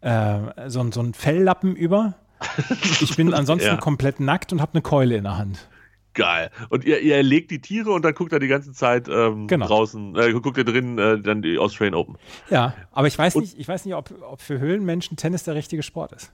[0.00, 2.14] äh, so ein, so ein Felllappen über.
[3.02, 3.76] Ich bin ansonsten Ja.
[3.76, 5.68] komplett nackt und habe eine Keule in der Hand.
[6.14, 6.50] Geil.
[6.70, 9.66] Und ihr, ihr erlegt die Tiere und dann guckt er die ganze Zeit ähm, Genau.
[9.66, 12.16] draußen, äh, guckt ihr drin äh, dann die Australian Open.
[12.50, 15.54] Ja, aber ich weiß Und- nicht, ich weiß nicht, ob, ob für Höhlenmenschen Tennis der
[15.54, 16.32] richtige Sport ist.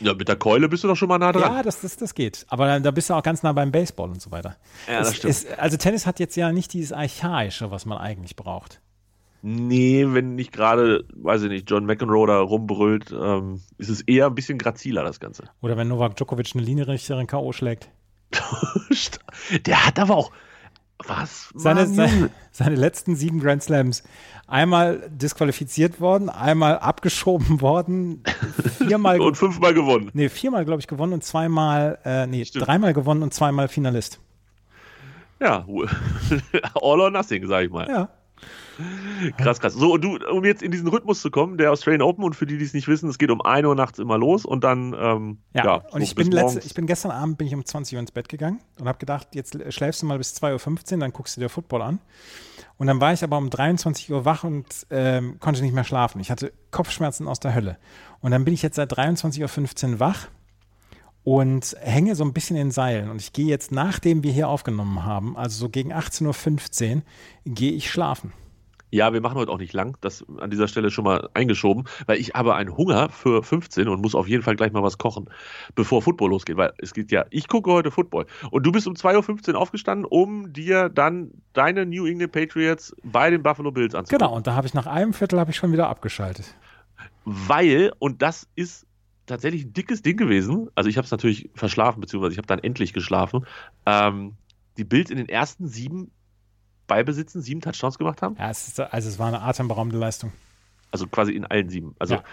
[0.00, 1.42] Ja, mit der Keule bist du doch schon mal nah dran.
[1.56, 2.44] Ja, das, das, das geht.
[2.48, 4.56] Aber da, da bist du auch ganz nah beim Baseball und so weiter.
[4.88, 5.30] Ja, das es, stimmt.
[5.30, 8.80] Es, also Tennis hat jetzt ja nicht dieses Archaische, was man eigentlich braucht.
[9.46, 14.24] Nee, wenn nicht gerade, weiß ich nicht, John McEnroe da rumbrüllt, ähm, ist es eher
[14.24, 15.44] ein bisschen graziler, das Ganze.
[15.60, 17.52] Oder wenn Novak Djokovic eine Linienrichterin K.O.
[17.52, 17.90] schlägt.
[19.66, 20.30] Der hat aber auch.
[21.06, 21.50] Was?
[21.54, 24.02] Seine, seine, seine letzten sieben Grand Slams.
[24.46, 28.22] Einmal disqualifiziert worden, einmal abgeschoben worden,
[28.78, 30.08] viermal, Und fünfmal gewonnen.
[30.14, 32.66] nee, viermal, glaube ich, gewonnen und zweimal, äh, nee, Stimmt.
[32.66, 34.20] dreimal gewonnen und zweimal Finalist.
[35.38, 35.66] Ja,
[36.76, 37.86] all or nothing, sag ich mal.
[37.88, 38.08] Ja.
[39.36, 39.74] Krass, krass.
[39.74, 42.46] So, und du, um jetzt in diesen Rhythmus zu kommen, der Australian Open und für
[42.46, 44.94] die, die es nicht wissen, es geht um 1 Uhr nachts immer los und dann,
[44.98, 47.64] ähm, Ja, ja, und so ich bin, letzte, ich bin gestern Abend bin ich um
[47.64, 50.98] 20 Uhr ins Bett gegangen und habe gedacht, jetzt schläfst du mal bis 2.15 Uhr,
[50.98, 52.00] dann guckst du dir Football an.
[52.76, 56.20] Und dann war ich aber um 23 Uhr wach und ähm, konnte nicht mehr schlafen.
[56.20, 57.78] Ich hatte Kopfschmerzen aus der Hölle.
[58.20, 60.28] Und dann bin ich jetzt seit 23.15 Uhr wach
[61.22, 63.10] und hänge so ein bisschen in Seilen.
[63.10, 67.02] Und ich gehe jetzt, nachdem wir hier aufgenommen haben, also so gegen 18.15 Uhr,
[67.46, 68.32] gehe ich schlafen.
[68.94, 72.16] Ja, wir machen heute auch nicht lang, das an dieser Stelle schon mal eingeschoben, weil
[72.20, 75.28] ich habe einen Hunger für 15 und muss auf jeden Fall gleich mal was kochen,
[75.74, 78.94] bevor Football losgeht, weil es geht ja, ich gucke heute Football und du bist um
[78.94, 84.28] 2.15 Uhr aufgestanden, um dir dann deine New England Patriots bei den Buffalo Bills anzugucken.
[84.28, 86.54] Genau, und da habe ich nach einem Viertel habe ich schon wieder abgeschaltet.
[87.24, 88.86] Weil, und das ist
[89.26, 92.60] tatsächlich ein dickes Ding gewesen, also ich habe es natürlich verschlafen, beziehungsweise ich habe dann
[92.60, 93.44] endlich geschlafen,
[93.86, 94.34] ähm,
[94.76, 96.12] die Bills in den ersten sieben
[96.86, 98.36] Ballbesitzen sieben Touchdowns gemacht haben.
[98.38, 100.32] Ja, es ist, also es war eine atemberaubende Leistung.
[100.90, 101.94] Also quasi in allen sieben.
[101.98, 102.24] Also Ja.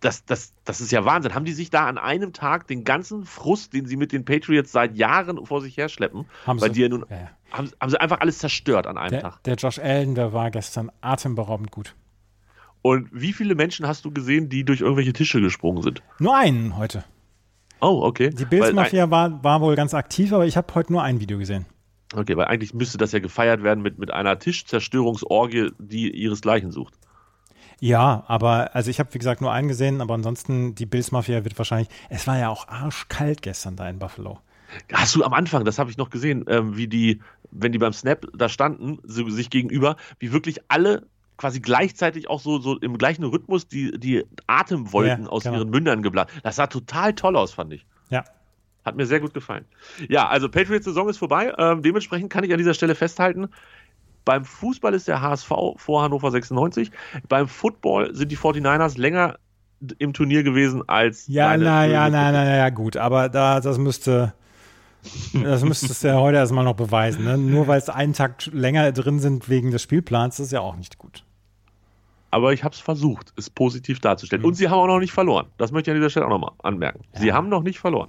[0.00, 1.34] das, das, das ist ja Wahnsinn.
[1.34, 4.72] Haben die sich da an einem Tag den ganzen Frust, den sie mit den Patriots
[4.72, 6.82] seit Jahren vor sich herschleppen, Haben weil sie.
[6.82, 7.30] ja nun, Ja, ja.
[7.52, 9.42] haben, haben sie einfach alles zerstört an einem Der, Tag.
[9.44, 11.94] der Josh Allen, der war gestern atemberaubend gut.
[12.82, 16.02] Und wie viele Menschen hast du gesehen, die durch irgendwelche Tische gesprungen sind?
[16.18, 17.04] Nur einen heute.
[17.80, 18.30] Oh, okay.
[18.30, 21.64] Die Bills-Mafia war, war wohl ganz aktiv, aber ich habe heute nur ein Video gesehen.
[22.20, 26.94] Okay, weil eigentlich müsste das ja gefeiert werden mit, mit einer Tischzerstörungsorgie, die ihresgleichen sucht.
[27.80, 31.58] Ja, aber also ich habe wie gesagt nur einen gesehen, aber ansonsten die Bills-Mafia wird
[31.58, 31.88] wahrscheinlich.
[32.10, 34.38] Es war ja auch arschkalt gestern da in Buffalo.
[34.92, 37.20] Hast du am Anfang, das habe ich noch gesehen, ähm, wie die,
[37.50, 42.40] wenn die beim Snap da standen, so, sich gegenüber, wie wirklich alle quasi gleichzeitig auch
[42.40, 45.56] so, so im gleichen Rhythmus die, die Atemwolken Ja, aus genau.
[45.56, 46.30] ihren Mündern geblasen.
[46.44, 47.84] Das sah total toll aus, fand ich.
[48.10, 48.22] Ja.
[48.84, 49.64] Hat mir sehr gut gefallen.
[50.08, 51.52] Ja, also Patriots-Saison ist vorbei.
[51.56, 53.48] Ähm, dementsprechend kann ich an dieser Stelle festhalten,
[54.24, 56.90] beim Fußball ist der HSV vor Hannover 96.
[57.28, 59.36] Beim Football sind die 49ers länger
[59.98, 63.78] im Turnier gewesen als Ja, na, ja, na, na, na, ja, gut, aber da, das
[63.78, 64.32] müsste,
[65.32, 67.24] das müsstest du ja heute erstmal noch beweisen.
[67.24, 67.36] Ne?
[67.36, 70.98] Nur weil es einen Tag länger drin sind wegen des Spielplans, ist ja auch nicht
[70.98, 71.24] gut.
[72.30, 74.42] Aber ich habe es versucht, es positiv darzustellen.
[74.42, 74.48] Mhm.
[74.48, 75.46] Und sie haben auch noch nicht verloren.
[75.58, 77.00] Das möchte ich an dieser Stelle auch nochmal anmerken.
[77.14, 77.34] Sie Ja.
[77.34, 78.08] haben noch nicht verloren.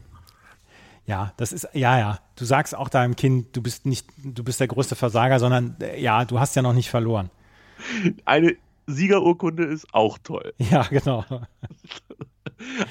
[1.06, 2.20] Ja, das ist, ja, ja.
[2.36, 6.02] Du sagst auch deinem Kind, du bist nicht, du bist der größte Versager, sondern äh,
[6.02, 7.30] ja, du hast ja noch nicht verloren.
[8.26, 8.56] Eine
[8.88, 10.54] Siegerurkunde ist auch toll.
[10.70, 11.26] Ja, genau.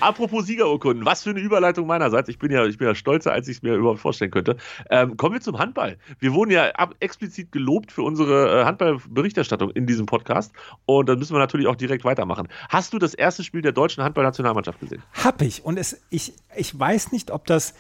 [0.01, 2.29] Apropos Siegerurkunden, was für eine Überleitung meinerseits.
[2.29, 4.57] Ich bin ja, ich bin ja stolzer, als ich es mir überhaupt vorstellen könnte.
[4.91, 5.97] Ähm, kommen wir zum Handball.
[6.19, 10.53] Wir wurden ja ab, explizit gelobt für unsere äh, Handballberichterstattung in diesem Podcast.
[10.85, 12.49] Und dann müssen wir natürlich auch direkt weitermachen.
[12.69, 15.03] Hast du das erste Spiel der deutschen Handballnationalmannschaft gesehen?
[15.13, 15.65] Hab ich.
[15.65, 17.75] Und es, ich, ich weiß nicht, ob das,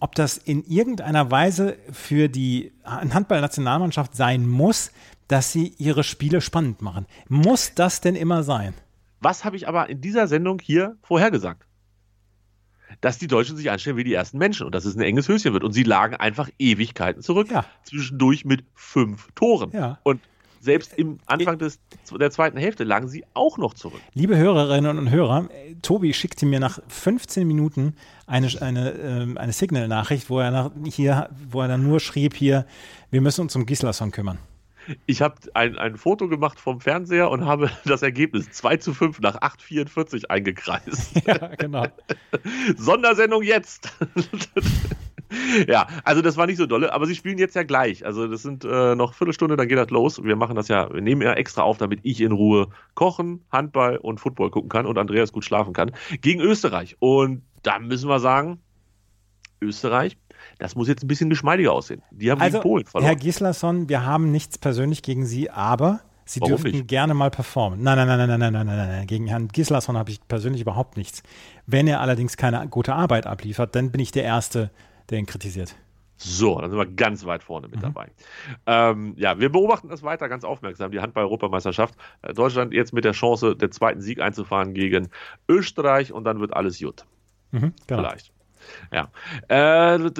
[0.00, 4.92] ob das in irgendeiner Weise für die Handballnationalmannschaft sein muss,
[5.28, 7.06] dass sie ihre Spiele spannend machen.
[7.28, 8.74] Muss das denn immer sein?
[9.20, 11.66] Was habe ich aber in dieser Sendung hier vorhergesagt?
[13.00, 15.52] Dass die Deutschen sich anstellen wie die ersten Menschen und dass es ein enges Höschen
[15.52, 15.64] wird.
[15.64, 17.50] Und sie lagen einfach Ewigkeiten zurück.
[17.50, 17.64] Ja.
[17.82, 19.72] Zwischendurch mit fünf Toren.
[19.72, 19.98] Ja.
[20.04, 20.20] Und
[20.66, 21.78] selbst im Anfang des,
[22.20, 24.00] der zweiten Hälfte lagen sie auch noch zurück.
[24.12, 27.94] Liebe Hörerinnen und Hörer, äh, Tobi schickte mir nach 15 Minuten
[28.26, 32.66] eine, eine, ähm, eine Signal-Nachricht, wo er nach, hier, wo er dann nur schrieb hier,
[33.10, 34.38] wir müssen uns um Gislason kümmern.
[35.06, 39.20] Ich habe ein, ein Foto gemacht vom Fernseher und habe das Ergebnis 2 zu 5
[39.20, 41.22] nach 8,44 eingekreist.
[41.26, 41.86] ja, genau.
[42.76, 43.92] Sondersendung jetzt.
[45.68, 48.04] ja, also das war nicht so dolle, aber sie spielen jetzt ja gleich.
[48.04, 50.22] Also das sind äh, noch Viertelstunde, dann geht das los.
[50.22, 53.96] Wir machen das ja, wir nehmen ja extra auf, damit ich in Ruhe kochen, Handball
[53.96, 55.92] und Football gucken kann und Andreas gut schlafen kann.
[56.20, 56.96] Gegen Österreich.
[57.00, 58.60] Und da müssen wir sagen,
[59.60, 60.16] Österreich,
[60.58, 62.02] das muss jetzt ein bisschen geschmeidiger aussehen.
[62.10, 63.08] Die haben Also, gegen Polen verloren.
[63.08, 66.88] Herr Gislason, wir haben nichts persönlich gegen Sie, aber Sie Warum dürften nicht?
[66.88, 67.82] gerne mal performen.
[67.82, 69.06] Nein, nein, nein, nein, nein, nein, nein, nein, nein.
[69.06, 71.22] Gegen Herrn Gislason habe ich persönlich überhaupt nichts.
[71.66, 74.70] Wenn er allerdings keine gute Arbeit abliefert, dann bin ich der Erste,
[75.10, 75.76] der ihn kritisiert.
[76.18, 77.72] So, dann sind wir ganz weit vorne Mhm.
[77.74, 78.10] mit dabei.
[78.64, 81.94] Ähm, ja, wir beobachten das weiter ganz aufmerksam, die Handball-Europameisterschaft.
[82.22, 85.08] Äh, Deutschland jetzt mit der Chance, den zweiten Sieg einzufahren gegen
[85.46, 87.04] Österreich und dann wird alles gut.
[87.50, 88.00] Mhm, genau.
[88.00, 88.32] Vielleicht.
[88.92, 89.10] Ja.
[89.48, 90.10] Äh,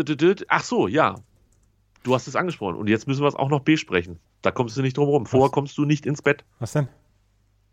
[0.48, 1.16] ach so, ja.
[2.02, 4.20] Du hast es angesprochen und jetzt müssen wir es auch noch besprechen.
[4.42, 5.26] Da kommst du nicht drum rum.
[5.26, 6.44] Vorher kommst du nicht ins Bett.
[6.60, 6.88] Was denn?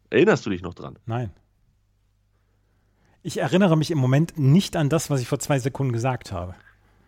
[0.10, 0.97] Erinnerst du dich noch dran?
[1.06, 1.30] Nein.
[3.21, 6.56] Ich erinnere mich im Moment nicht an das, was ich vor zwei Sekunden gesagt habe.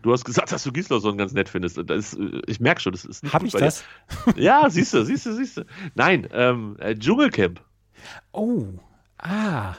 [0.02, 1.78] Du hast gesagt, dass du Gislason ganz nett findest.
[1.78, 3.64] Das ist, äh, ich merke schon, das ist nicht Habe gut ich bei dir.
[3.66, 3.84] das?
[4.36, 5.64] Ja, siehst du, siehst du, siehst du.
[5.94, 7.60] Nein, ähm, äh, Dschungelcamp.
[8.32, 8.66] Oh,
[9.18, 9.74] ah.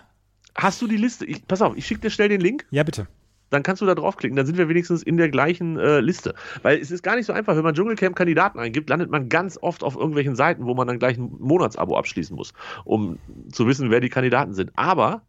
[0.56, 1.26] Hast du die Liste?
[1.26, 2.66] Ich, pass auf, ich schicke dir schnell den Link.
[2.72, 3.08] Ja, bitte.
[3.52, 4.36] dann kannst du da draufklicken.
[4.36, 6.34] Dann sind wir wenigstens in der gleichen äh, Liste.
[6.64, 9.84] Weil es ist gar nicht so einfach, wenn man Dschungelcamp-Kandidaten eingibt, landet man ganz oft
[9.84, 12.54] auf irgendwelchen Seiten, wo man dann gleich ein Monatsabo abschließen muss,
[12.84, 13.20] um
[13.52, 14.72] zu wissen, wer die Kandidaten sind.
[14.76, 15.22] Aber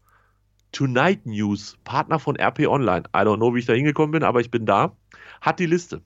[0.73, 4.41] Tonight News, Partner von RP Online, I don't know, wie ich da hingekommen bin, aber
[4.41, 4.93] ich bin da,
[5.41, 6.03] hat die Liste.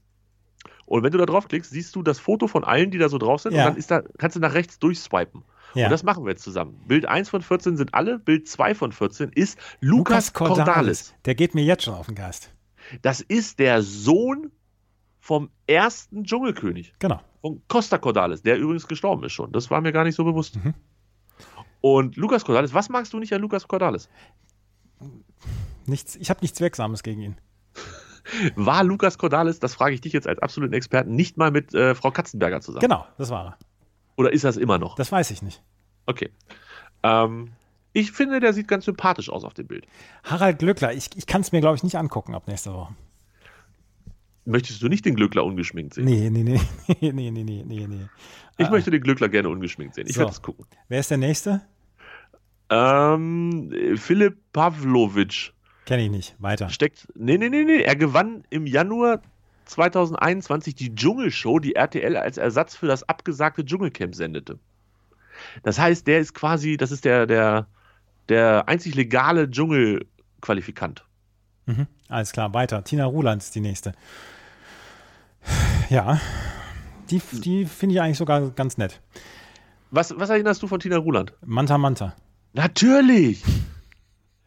[0.86, 3.40] Und wenn du da draufklickst, siehst du das Foto von allen, die da so drauf
[3.40, 3.68] sind, Ja.
[3.68, 5.42] und dann da, kannst du nach rechts durchswipen.
[5.74, 5.86] Ja.
[5.86, 6.78] Und das machen wir jetzt zusammen.
[6.86, 11.14] Bild 1 von 14 sind alle, Bild 2 von 14 ist Lukas, Cordalis.
[11.24, 12.52] Der geht mir jetzt schon auf den Geist.
[13.00, 14.50] Das ist der Sohn
[15.18, 17.20] vom ersten Dschungelkönig, Genau.
[17.40, 19.50] von Costa Cordalis, der übrigens gestorben ist schon.
[19.52, 20.56] Das war mir gar nicht so bewusst.
[20.62, 20.74] Mhm.
[21.80, 24.08] Und Lukas Cordalis, was magst du nicht an Lukas Cordalis?
[25.86, 27.36] nichts, ich habe nichts Wirksames gegen ihn.
[28.54, 31.94] War Lukas Cordalis, das frage ich dich jetzt als absoluten Experten, nicht mal mit äh,
[31.94, 32.80] Frau Katzenberger zusammen?
[32.80, 33.58] Genau, das war er.
[34.16, 34.94] Oder ist das immer noch?
[34.94, 35.62] Das weiß ich nicht.
[36.06, 36.30] Okay.
[37.02, 37.52] Ähm,
[37.92, 39.86] ich finde, der sieht ganz sympathisch aus auf dem Bild.
[40.24, 42.94] Harald Glöckler, ich, ich kann es mir, glaube ich, nicht angucken ab nächster Woche.
[44.44, 46.04] Möchtest du nicht den Glöckler ungeschminkt sehen?
[46.04, 46.60] Nee, nee, nee,
[47.00, 48.08] nee, nee, nee, nee, nee.
[48.58, 48.70] Ich ah.
[48.70, 50.06] möchte den Glöckler gerne ungeschminkt sehen.
[50.08, 50.20] Ich so.
[50.20, 50.66] werde es gucken.
[50.88, 51.62] Wer ist der Nächste?
[52.72, 55.52] Ähm, äh, Philipp Pavlovic
[55.84, 56.36] Kenne ich nicht.
[56.38, 56.70] Weiter.
[56.70, 57.06] steckt.
[57.14, 57.82] Nee, nee, nee, nee.
[57.82, 59.20] Er gewann im Januar
[59.66, 64.58] 2021 die Dschungelshow, die RTL als Ersatz für das abgesagte Dschungelcamp sendete.
[65.62, 67.66] Das heißt, der ist quasi, das ist der, der,
[68.28, 71.04] der einzig legale Dschungelqualifikant.
[71.66, 71.86] Mhm.
[72.08, 72.84] Alles klar, weiter.
[72.84, 73.92] Tina Ruland ist die Nächste.
[75.90, 76.20] Ja,
[77.10, 79.00] die, die finde ich eigentlich sogar ganz nett.
[79.90, 81.34] Was, was erinnerst du von Tina Ruland?
[81.44, 82.14] Manta Manta.
[82.52, 83.42] Natürlich!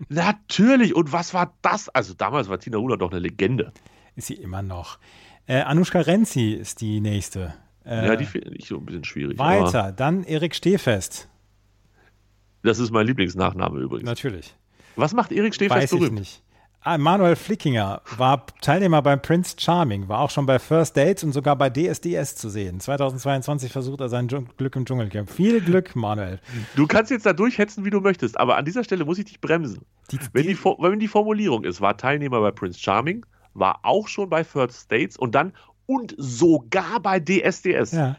[0.09, 0.95] Natürlich!
[0.95, 1.89] Und was war das?
[1.89, 3.71] Also damals war Tina Ruland doch eine Legende.
[4.15, 4.99] Ist sie immer noch.
[5.47, 7.53] Äh, Anushka Renzi ist die Nächste.
[7.85, 9.37] Äh, ja, die finde ich so ein bisschen schwierig.
[9.37, 11.29] weiter, dann Erik Stehfest.
[12.63, 14.07] Das ist mein Lieblingsnachname übrigens.
[14.07, 14.55] Natürlich.
[14.95, 16.19] Was macht Erik Stehfest Weiß ich berühmt?
[16.19, 16.41] nicht.
[16.87, 21.31] Ah, Manuel Flickinger war Teilnehmer beim Prince Charming, war auch schon bei First Dates und
[21.33, 22.79] sogar bei DSDS zu sehen.
[22.79, 25.31] 2022 versucht er sein Glück im Dschungelcamp.
[25.31, 26.39] Viel Glück, Manuel.
[26.75, 29.41] Du kannst jetzt da durchhetzen, wie du möchtest, aber an dieser Stelle muss ich dich
[29.41, 29.81] bremsen.
[30.11, 33.79] Die, Wenn die, die, For- wenn die Formulierung ist, war Teilnehmer bei Prince Charming, war
[33.81, 35.53] auch schon bei First States und dann
[35.87, 37.93] und sogar bei DSDS.
[37.93, 38.17] ja.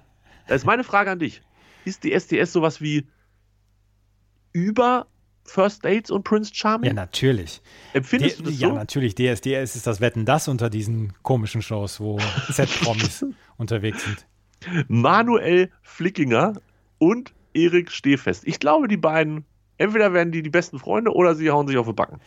[0.48, 1.40] Da ist meine Frage an dich.
[1.84, 3.06] Ist DSDS sowas wie
[4.52, 5.06] über
[5.46, 6.88] First Dates und Prince Charming?
[6.88, 7.60] ja, natürlich.
[7.92, 8.74] Empfindest D- du das ja, so?
[8.74, 9.14] natürlich.
[9.14, 13.24] DSDS ist das Wetten das unter diesen komischen Shows, wo Set-Promis
[13.56, 14.26] unterwegs sind.
[14.88, 16.54] Manuel Flickinger
[16.98, 18.46] und Erik Stehfest.
[18.46, 19.44] Ich glaube, die beiden,
[19.78, 22.20] entweder werden die die besten Freunde oder sie hauen sich auf die Backen.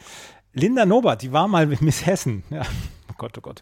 [0.54, 2.44] Linda Nobert, die war mal Miss Hessen.
[2.50, 2.64] Ja.
[3.10, 3.62] Oh Gott, oh Gott.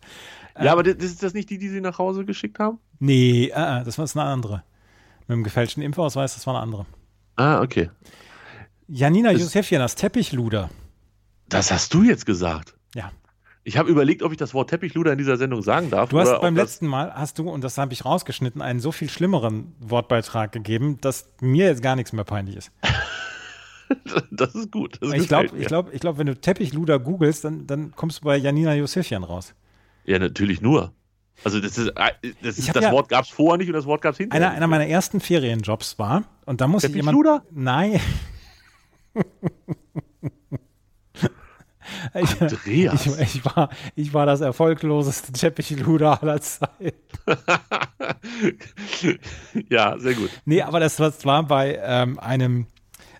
[0.62, 2.80] Ja, aber das, ist das nicht die, die sie nach Hause geschickt haben?
[3.00, 4.64] Nee, äh, das war eine andere.
[5.28, 6.86] Mit dem gefälschten Impfausweis, das war eine andere.
[7.38, 7.90] Ah, okay.
[8.88, 10.70] Janina Josefian, das Teppichluder.
[11.50, 12.76] Das hast du jetzt gesagt.
[12.96, 13.12] Ja.
[13.64, 16.10] Ich habe überlegt, ob ich das Wort Teppichluder in dieser Sendung sagen darf.
[16.10, 19.10] Du hast beim letzten Mal, hast du, und das habe ich rausgeschnitten, einen so viel
[19.10, 22.72] schlimmeren Wortbeitrag gegeben, dass mir jetzt gar nichts mehr peinlich ist.
[24.32, 24.98] Das ist gut.
[25.02, 28.26] Das Ich glaube, ich glaub, ich glaub, wenn du Teppichluder googelst, dann, dann kommst du
[28.26, 29.54] bei Janina Josefian raus.
[30.04, 30.92] Ja, natürlich nur.
[31.46, 32.12] Also das ist, äh,
[32.44, 34.48] das, ist, das ja- Wort gab es vorher nicht und das Wort gab es hinterher.
[34.48, 37.18] Einer, einer meiner ersten Ferienjobs war, und da muss ich jemand.
[37.18, 37.46] Teppichluder?
[37.52, 38.02] Nein.
[42.14, 43.06] ich, Andreas.
[43.06, 46.92] ich, ich, war, ich war das erfolgloseste Teppichluder aller Zeiten.
[49.70, 50.30] ja, sehr gut.
[50.46, 52.68] Nee, aber das, das war bei ähm, einem,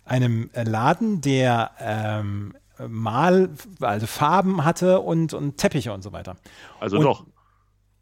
[0.06, 2.54] einem Laden, der ähm,
[2.88, 6.36] mal also Farben hatte und, und Teppiche und so weiter.
[6.80, 7.26] Also Und- doch.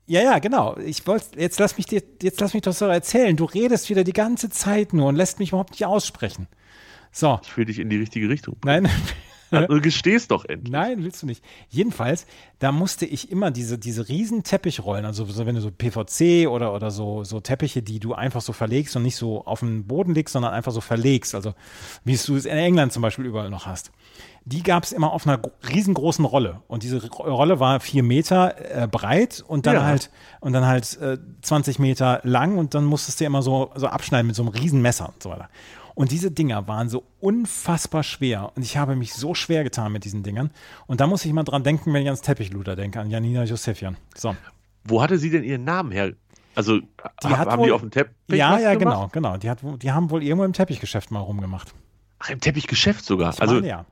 [0.08, 0.78] Ja, ja, genau.
[0.78, 3.36] Ich wollte jetzt lass mich dir, jetzt lass mich doch so erzählen.
[3.36, 6.48] Du redest wieder die ganze Zeit nur und lässt mich überhaupt nicht aussprechen.
[7.18, 8.58] So, Ich will dich in die richtige Richtung.
[8.66, 8.90] nein,
[9.70, 10.72] Du gestehst doch endlich.
[10.72, 11.42] nein, willst du nicht.
[11.70, 12.26] Jedenfalls,
[12.60, 16.74] da musste ich immer diese, diese riesen Teppichrollen, also so, wenn du so PVC oder,
[16.74, 20.14] oder so, so Teppiche, die du einfach so verlegst und nicht so auf den Boden
[20.14, 21.54] legst, sondern einfach so verlegst, also
[22.04, 23.92] wie es du es in England zum Beispiel überall noch hast.
[24.46, 26.62] Die gab es immer auf einer gro- riesengroßen Rolle.
[26.68, 29.84] Und diese Ro- Rolle war vier Meter äh, breit und dann Ja.
[29.86, 33.88] halt und dann halt äh, 20 Meter lang und dann musstest du immer so, so
[33.88, 35.50] abschneiden mit so einem riesen Messer und so weiter.
[35.96, 38.52] Und diese Dinger waren so unfassbar schwer.
[38.56, 40.52] Und ich habe mich so schwer getan mit diesen Dingern.
[40.88, 43.96] Und da muss ich immer dran denken, wenn ich ans Teppichluder denke, an Janina Josefian.
[44.16, 44.36] So.
[44.84, 46.14] Wo hatte sie denn ihren Namen her?
[46.54, 49.12] Also Die haben wohl- die auf dem Teppich ja, ja, gemacht?
[49.14, 49.38] genau, genau.
[49.38, 51.74] Die, hat, die haben wohl irgendwo im Teppichgeschäft mal rumgemacht.
[52.20, 53.34] Ach, im Teppichgeschäft sogar.
[53.34, 53.86] Ich also, meine, ja.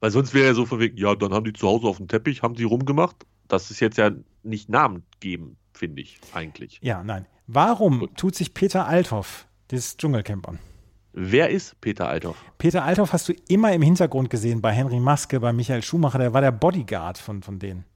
[0.00, 2.08] weil sonst wäre ja so von wegen, ja, dann haben die zu Hause auf dem
[2.08, 3.16] Teppich, haben die rumgemacht.
[3.48, 4.10] Das ist jetzt ja
[4.42, 6.80] nicht Namen geben, finde ich, eigentlich.
[6.82, 7.26] Ja, nein.
[7.46, 10.58] Warum tut sich Peter Althoff das Dschungelcamp an?
[11.18, 12.36] Wer ist Peter Althoff?
[12.58, 16.34] Peter Althoff hast du immer im Hintergrund gesehen bei Henry Maske, bei Michael Schumacher, der
[16.34, 17.86] war der Bodyguard von, von denen.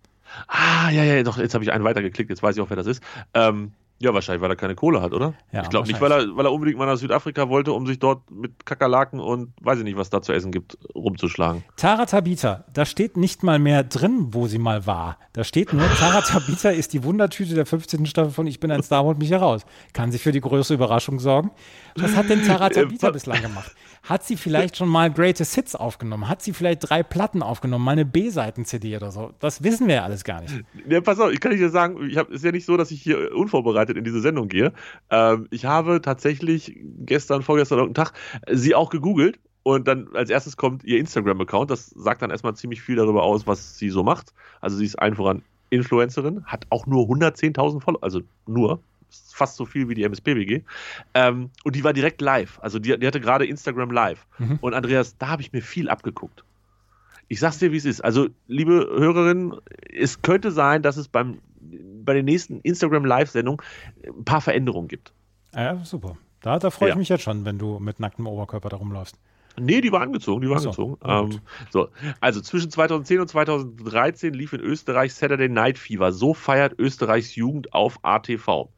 [0.48, 2.86] Ah, ja, ja, doch, jetzt habe ich einen weitergeklickt, jetzt weiß ich auch, wer das
[2.86, 3.02] ist.
[3.34, 5.34] Ähm, ja, wahrscheinlich, weil er keine Kohle hat, oder?
[5.52, 7.98] Ja, ich glaube nicht, weil er, weil er unbedingt mal nach Südafrika wollte, um sich
[7.98, 11.64] dort mit Kakerlaken und weiß ich nicht, was da zu essen gibt, rumzuschlagen.
[11.76, 15.18] Tara Tabita, da steht nicht mal mehr drin, wo sie mal war.
[15.34, 18.06] Da steht nur, Tara Tabita ist die Wundertüte der 15.
[18.06, 19.66] Staffel von Ich bin ein Star, holt mich heraus.
[19.92, 21.50] Kann sie für die größte Überraschung sorgen?
[21.96, 23.74] Was hat denn Tara Tabita bislang gemacht?
[24.02, 26.28] Hat sie vielleicht schon mal Greatest Hits aufgenommen?
[26.28, 29.32] Hat sie vielleicht drei Platten aufgenommen, mal eine B-Seiten-CD oder so?
[29.38, 30.62] Das wissen wir ja alles gar nicht.
[30.88, 33.02] Ja, pass auf, ich kann dir sagen, ich hab, ist ja nicht so, dass ich
[33.02, 34.72] hier unvorbereitet in diese Sendung gehe.
[35.10, 38.14] Ähm, ich habe tatsächlich gestern, vorgestern irgendeinen Tag
[38.50, 41.70] sie auch gegoogelt und dann als erstes kommt ihr Instagram-Account.
[41.70, 44.32] Das sagt dann erstmal ziemlich viel darüber aus, was sie so macht.
[44.60, 48.80] Also sie ist allen voran Influencerin, hat auch nur 110.000 Follower, also nur,
[49.32, 50.62] fast so viel wie die MSPWG.
[51.14, 52.58] Ähm, und die war direkt live.
[52.62, 54.26] Also die, die hatte gerade Instagram live.
[54.38, 54.58] Mhm.
[54.60, 56.44] Und Andreas, da habe ich mir viel abgeguckt.
[57.28, 58.00] Ich sag's dir, wie es ist.
[58.00, 59.54] Also, liebe Hörerinnen,
[59.94, 61.38] es könnte sein, dass es beim,
[62.04, 63.62] bei der nächsten Instagram Live-Sendung
[64.04, 65.12] ein paar Veränderungen gibt.
[65.54, 66.16] Ja, super.
[66.40, 66.98] Da, da freue ich Ja.
[66.98, 69.16] mich jetzt schon, wenn du mit nacktem Oberkörper da rumläufst.
[69.58, 71.34] Nee, die war angezogen, die war so, angezogen.
[71.34, 71.88] Ähm, so,
[72.20, 76.12] also zwischen 2010 und 2013 lief in Österreich Saturday Night Fever.
[76.12, 78.68] So feiert Österreichs Jugend auf ATV.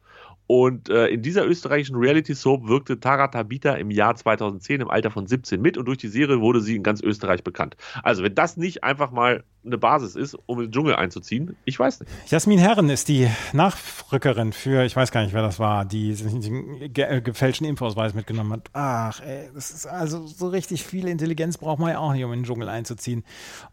[0.45, 5.09] Und äh, in dieser österreichischen Reality Soap wirkte Tara Tabita im Jahr 2010 im Alter
[5.09, 7.77] von 17 mit und durch die Serie wurde sie in ganz Österreich bekannt.
[8.03, 11.79] Also wenn das nicht einfach mal eine Basis ist, um in den Dschungel einzuziehen, ich
[11.79, 12.11] weiß nicht.
[12.27, 16.91] Jasmin Herren ist die Nachrückerin für, ich weiß gar nicht, wer das war, die den
[16.93, 18.69] ge äh, gefälschten Impfausweis mitgenommen hat.
[18.73, 22.33] Ach, ey, das ist also so richtig viel Intelligenz braucht man ja auch nicht, um
[22.33, 23.23] in den Dschungel einzuziehen.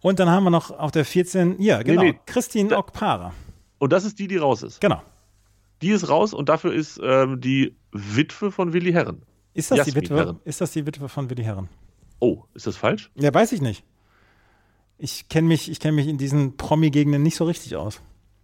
[0.00, 3.32] Und dann haben wir noch auf der 14, ja, genau, nee, Christine da- Okpara.
[3.78, 4.80] Und das ist die, die raus ist.
[4.80, 5.02] Genau.
[5.82, 9.22] Die ist raus und dafür ist ähm, die Witwe von Willi Herren.
[9.54, 10.40] Ist das, die Jasmin Witwe, Herren.
[10.44, 11.68] ist das die Witwe von Willi Herren?
[12.18, 13.10] Oh, ist das falsch?
[13.14, 13.84] Ja, weiß ich nicht.
[14.98, 18.02] Ich kenne mich, ich kenn mich in diesen Promi-Gegenden nicht so richtig aus.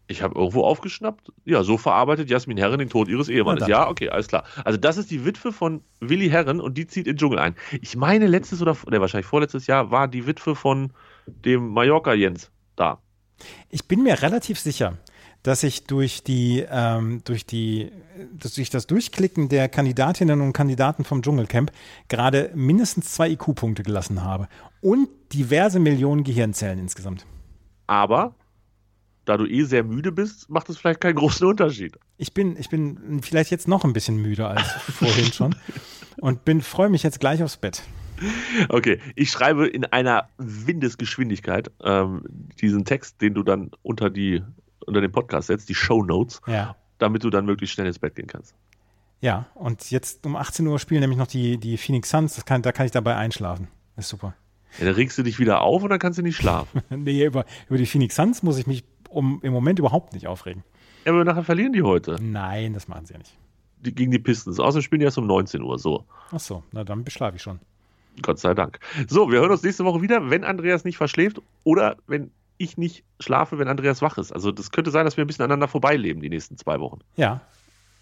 [0.08, 1.32] Ich habe irgendwo aufgeschnappt.
[1.44, 3.66] Ja, so verarbeitet Jasmin Herren den Tod ihres Ehemannes.
[3.66, 4.44] Ja, okay, alles klar.
[4.64, 7.56] Also das ist die Witwe von Willi Herren und die zieht in den Dschungel ein.
[7.82, 10.92] Ich meine, letztes oder ne, wahrscheinlich vorletztes Jahr war die Witwe von
[11.26, 13.00] dem Mallorca Jens da.
[13.68, 14.96] Ich bin mir relativ sicher,
[15.46, 17.92] dass ich durch die, ähm, durch die,
[18.32, 21.70] durch das Durchklicken der Kandidatinnen und Kandidaten vom Dschungelcamp
[22.08, 24.48] gerade mindestens zwei IQ-Punkte gelassen habe
[24.80, 27.26] und diverse Millionen Gehirnzellen insgesamt.
[27.86, 28.34] Aber
[29.24, 31.96] da du eh sehr müde bist, macht es vielleicht keinen großen Unterschied.
[32.16, 34.66] Ich bin, ich bin vielleicht jetzt noch ein bisschen müder als
[34.98, 35.54] vorhin schon
[36.16, 37.84] und bin, freue mich jetzt gleich aufs Bett.
[38.68, 42.24] Okay, ich schreibe in einer Windesgeschwindigkeit ähm,
[42.60, 44.42] diesen Text, den du dann unter die
[44.86, 46.76] unter den Podcast setzt, die Show Notes, Ja.
[46.98, 48.54] damit du dann möglichst schnell ins Bett gehen kannst.
[49.20, 52.44] Ja, und jetzt um 18 Uhr spielen nämlich noch die, die Phoenix Suns.
[52.44, 53.68] Kann, da kann ich dabei einschlafen.
[53.96, 54.34] Ist super.
[54.78, 56.82] Ja, dann regst du dich wieder auf und dann kannst du nicht schlafen.
[56.90, 60.64] Nee, über, über die Phoenix Suns muss ich mich um, im Moment überhaupt nicht aufregen.
[61.06, 62.16] ja, aber nachher verlieren die heute.
[62.20, 63.32] Nein, das machen sie ja nicht.
[63.80, 64.60] Die, gegen die Pistons.
[64.60, 65.78] Außerdem spielen die erst um 19 Uhr.
[65.78, 67.58] So, Ach so, na dann beschlafe ich schon.
[68.22, 68.78] Gott sei Dank.
[69.08, 73.04] So, wir hören uns nächste Woche wieder, wenn Andreas nicht verschläft oder wenn ich nicht
[73.20, 74.32] schlafe, wenn Andreas wach ist.
[74.32, 77.00] Also das könnte sein, dass wir ein bisschen aneinander vorbeileben die nächsten zwei Wochen.
[77.16, 77.40] Ja,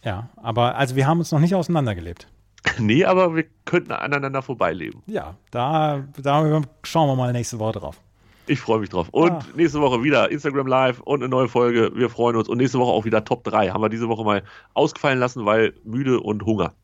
[0.02, 2.28] ja, aber also wir haben uns noch nicht auseinandergelebt.
[2.78, 5.02] nee, aber wir könnten aneinander vorbeileben.
[5.06, 8.00] Ja, da, da schauen wir mal nächste Woche drauf.
[8.46, 9.08] Ich freue mich drauf.
[9.10, 9.44] Und Ah.
[9.56, 11.92] nächste Woche wieder Instagram Live und eine neue Folge.
[11.94, 12.48] Wir freuen uns.
[12.48, 13.70] Und nächste Woche auch wieder Top 3.
[13.70, 14.42] Haben wir diese Woche mal
[14.74, 16.74] ausgefallen lassen, weil müde und Hunger.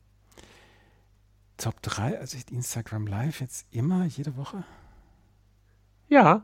[1.57, 4.63] Top 3, also Instagram Live jetzt immer, jede Woche?
[6.09, 6.43] Ja.